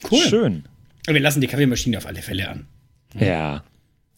[0.10, 0.20] Cool.
[0.20, 0.66] Schön.
[1.06, 2.68] Wir lassen die Kaffeemaschine auf alle Fälle an.
[3.20, 3.64] Ja.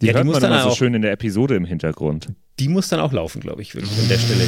[0.01, 2.27] Die ja, hört die muss man dann so auch, schön in der Episode im Hintergrund.
[2.59, 4.43] Die muss dann auch laufen, glaube ich, wirklich an der Stelle.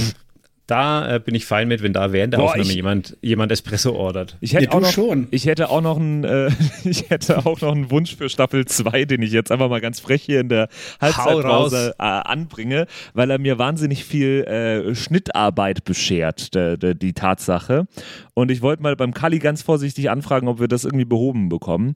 [0.68, 3.54] Da äh, bin ich fein mit, wenn da während der Boah, Aufnahme ich, jemand, jemand
[3.54, 4.38] Espresso ordert.
[4.42, 5.30] Ich hätte, ja, auch noch, schon.
[5.32, 6.50] ich hätte auch noch einen, äh,
[6.84, 10.02] ich hätte auch noch einen Wunsch für Staffel 2, den ich jetzt einfach mal ganz
[10.02, 10.68] frech hier in der
[11.00, 17.88] Halbzeitpause äh, anbringe, weil er mir wahnsinnig viel äh, Schnittarbeit beschert, de, de, die Tatsache.
[18.34, 21.96] Und ich wollte mal beim Kali ganz vorsichtig anfragen, ob wir das irgendwie behoben bekommen.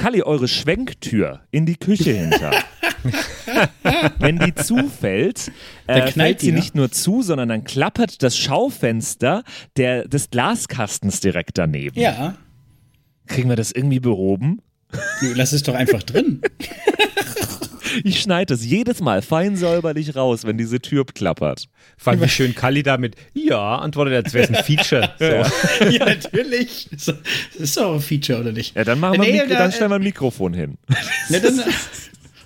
[0.00, 2.52] Kalli, eure Schwenktür in die Küche hinter.
[4.18, 5.50] Wenn die zufällt,
[5.86, 6.58] äh, fällt sie die, ne?
[6.58, 9.42] nicht nur zu, sondern dann klappert das Schaufenster
[9.76, 11.98] der, des Glaskastens direkt daneben.
[11.98, 12.36] Ja.
[13.26, 14.60] Kriegen wir das irgendwie behoben?
[15.34, 16.40] Lass es doch einfach drin.
[18.04, 21.68] Ich schneide es jedes Mal fein säuberlich raus, wenn diese Tür klappert.
[21.96, 25.10] Fand ich schön Kali damit, ja, antwortet, als wäre es ein Feature.
[25.18, 25.86] So.
[25.90, 26.88] ja, natürlich.
[26.92, 27.14] Das
[27.58, 28.76] ist doch ein Feature, oder nicht?
[28.76, 30.78] Ja, dann machen wir nee, Mikro, dann stellen wir ein Mikrofon hin.
[31.28, 31.62] Ne, dann,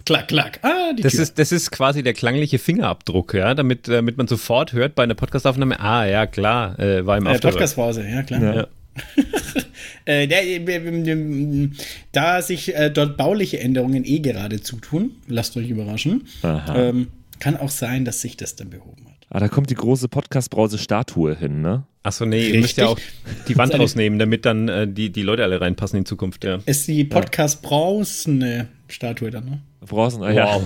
[0.04, 0.58] klack, klack.
[0.62, 4.72] Ah, die das, Ist, das ist quasi der klangliche Fingerabdruck, ja, damit, damit man sofort
[4.72, 8.42] hört bei einer Podcastaufnahme, ah, ja, klar, äh, war im äh, Podcastpause, ja, klar.
[8.42, 8.54] Ja.
[8.54, 8.66] Ja.
[10.04, 11.68] äh, der, äh,
[12.12, 17.08] da sich äh, dort bauliche Änderungen eh gerade zutun, lasst euch überraschen, ähm,
[17.40, 19.14] kann auch sein, dass sich das dann behoben hat.
[19.30, 21.82] Ah, da kommt die große Podcast-Brause-Statue hin, ne?
[22.04, 22.54] Achso, nee, Richtig.
[22.54, 23.00] ihr müsst ja auch
[23.48, 26.60] die Wand rausnehmen, damit dann äh, die, die Leute alle reinpassen in Zukunft, ja.
[26.66, 29.60] Ist die Podcast-Brausene Statue dann, ne?
[29.86, 30.30] Brausen, wow.
[30.34, 30.60] ja.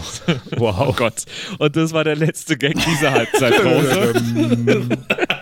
[0.57, 0.89] Wow.
[0.89, 1.25] Oh Gott.
[1.59, 4.13] Und das war der letzte Gag dieser Halbzeitpause.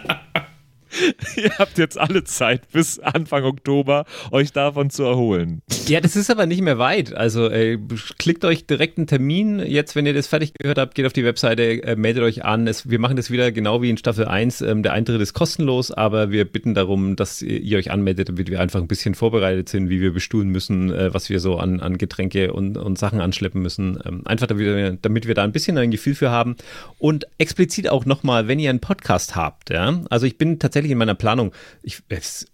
[1.37, 5.63] Ihr habt jetzt alle Zeit bis Anfang Oktober, euch davon zu erholen.
[5.89, 7.15] Ja, das ist aber nicht mehr weit.
[7.15, 7.79] Also äh,
[8.19, 9.59] klickt euch direkt einen Termin.
[9.59, 12.67] Jetzt, wenn ihr das fertig gehört habt, geht auf die Webseite, äh, meldet euch an.
[12.67, 14.63] Es, wir machen das wieder genau wie in Staffel 1.
[14.63, 18.61] Ähm, der Eintritt ist kostenlos, aber wir bitten darum, dass ihr, euch anmeldet, damit wir
[18.61, 21.99] einfach ein bisschen vorbereitet sind, wie wir bestuhlen müssen, äh, was wir so an, an
[21.99, 23.99] Getränke und, und Sachen anschleppen müssen.
[24.05, 26.57] Ähm, einfach damit wir, damit wir da ein bisschen ein Gefühl für haben.
[26.99, 29.71] Und explizit auch nochmal, wenn ihr einen Podcast habt.
[29.71, 30.01] Ja?
[30.11, 32.03] Also ich bin tatsächlich tatsächlich in meiner Planung, ich,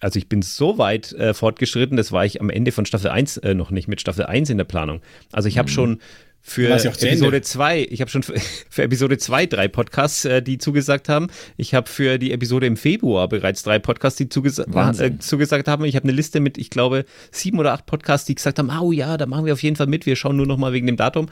[0.00, 3.38] also ich bin so weit äh, fortgeschritten, das war ich am Ende von Staffel 1
[3.38, 5.00] äh, noch nicht mit Staffel 1 in der Planung.
[5.32, 5.74] Also ich habe mhm.
[5.74, 5.98] schon
[6.52, 8.34] für Episode 2, ich habe schon für,
[8.68, 11.28] für, Episode 2 drei Podcasts, äh, die zugesagt haben.
[11.56, 15.84] Ich habe für die Episode im Februar bereits drei Podcasts, die zugesa äh, zugesagt haben.
[15.84, 18.90] Ich habe eine Liste mit, ich glaube, sieben oder acht Podcasts, die gesagt haben, oh
[18.90, 20.96] ja, da machen wir auf jeden Fall mit, wir schauen nur noch mal wegen dem
[20.96, 21.28] Datum.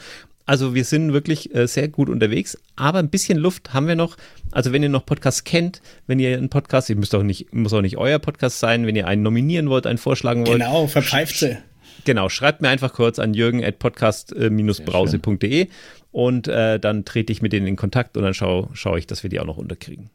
[0.46, 4.16] Also wir sind wirklich äh, sehr gut unterwegs, aber ein bisschen Luft haben wir noch.
[4.50, 7.72] Also wenn ihr noch Podcasts kennt, wenn ihr einen Podcast, ihr müsst auch nicht, muss
[7.72, 10.58] auch nicht euer Podcast sein, wenn ihr einen nominieren wollt, einen vorschlagen wollt.
[10.58, 11.58] Genau, verpfeift sie.
[12.04, 15.68] Genau, schreibt mir einfach kurz an jürgen at podcast-brause.de
[16.12, 19.22] und äh, dann trete ich mit denen in Kontakt und dann schaue schau ich, dass
[19.22, 20.10] wir die auch noch unterkriegen.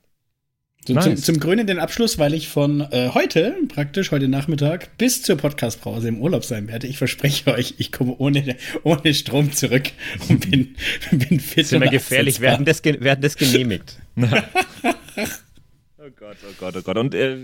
[0.87, 1.03] So, nice.
[1.03, 6.07] zum, zum krönenden Abschluss, weil ich von äh, heute, praktisch heute Nachmittag, bis zur Podcastpause
[6.07, 6.85] im Urlaub sein werde.
[6.85, 9.85] Ich verspreche euch, ich komme ohne, ohne Strom zurück
[10.29, 10.75] und bin,
[11.11, 11.57] bin fit.
[11.57, 13.97] Das ist immer gefährlich, werden das, werden das genehmigt.
[14.15, 14.29] oh
[16.15, 16.97] Gott, oh Gott, oh Gott.
[16.99, 17.35] Und äh,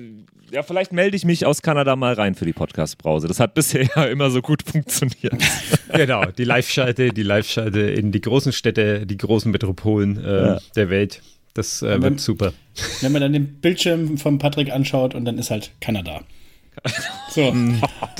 [0.52, 3.28] ja, vielleicht melde ich mich aus Kanada mal rein für die Podcastbrause.
[3.28, 5.42] Das hat bisher ja immer so gut funktioniert.
[5.94, 10.60] genau, die Live-Schalte, die Live-Schalte in die großen Städte, die großen Metropolen äh, ja.
[10.76, 11.22] der Welt.
[11.54, 12.54] Das äh, wird super.
[13.02, 16.22] Wenn man dann den Bildschirm von Patrick anschaut und dann ist halt Kanada.
[17.30, 17.54] So.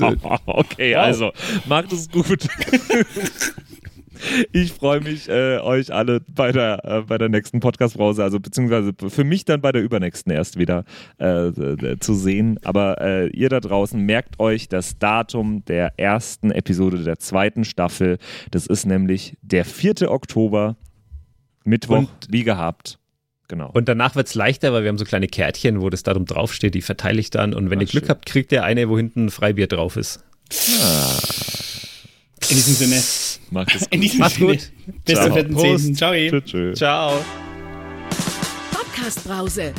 [0.46, 1.32] okay, also
[1.66, 2.46] macht es gut.
[4.52, 8.92] Ich freue mich, äh, euch alle bei der, äh, bei der nächsten Podcast-Brause, also beziehungsweise
[9.08, 10.84] für mich dann bei der übernächsten erst wieder
[11.18, 11.50] äh,
[12.00, 12.58] zu sehen.
[12.64, 18.18] Aber äh, ihr da draußen merkt euch das Datum der ersten Episode der zweiten Staffel.
[18.50, 20.10] Das ist nämlich der 4.
[20.10, 20.76] Oktober,
[21.64, 22.98] Mittwoch, Und wie gehabt.
[23.48, 23.70] Genau.
[23.72, 26.74] Und danach wird es leichter, weil wir haben so kleine Kärtchen, wo das Datum draufsteht,
[26.74, 27.52] die verteile ich dann.
[27.52, 28.10] Und wenn Ach, ihr Glück schön.
[28.10, 30.24] habt, kriegt ihr eine, wo hinten ein Freibier drauf ist.
[30.82, 31.61] Ah.
[32.52, 33.02] In diesem Sinne.
[33.50, 33.92] Macht es gut.
[33.92, 34.46] In diesem Macht's Sinne.
[34.52, 34.72] gut.
[35.06, 35.96] Bis zum 4.10.
[35.96, 36.74] Ciao.
[36.74, 36.74] Ciao.
[36.74, 37.24] Ciao.
[38.70, 39.72] Podcast Brause.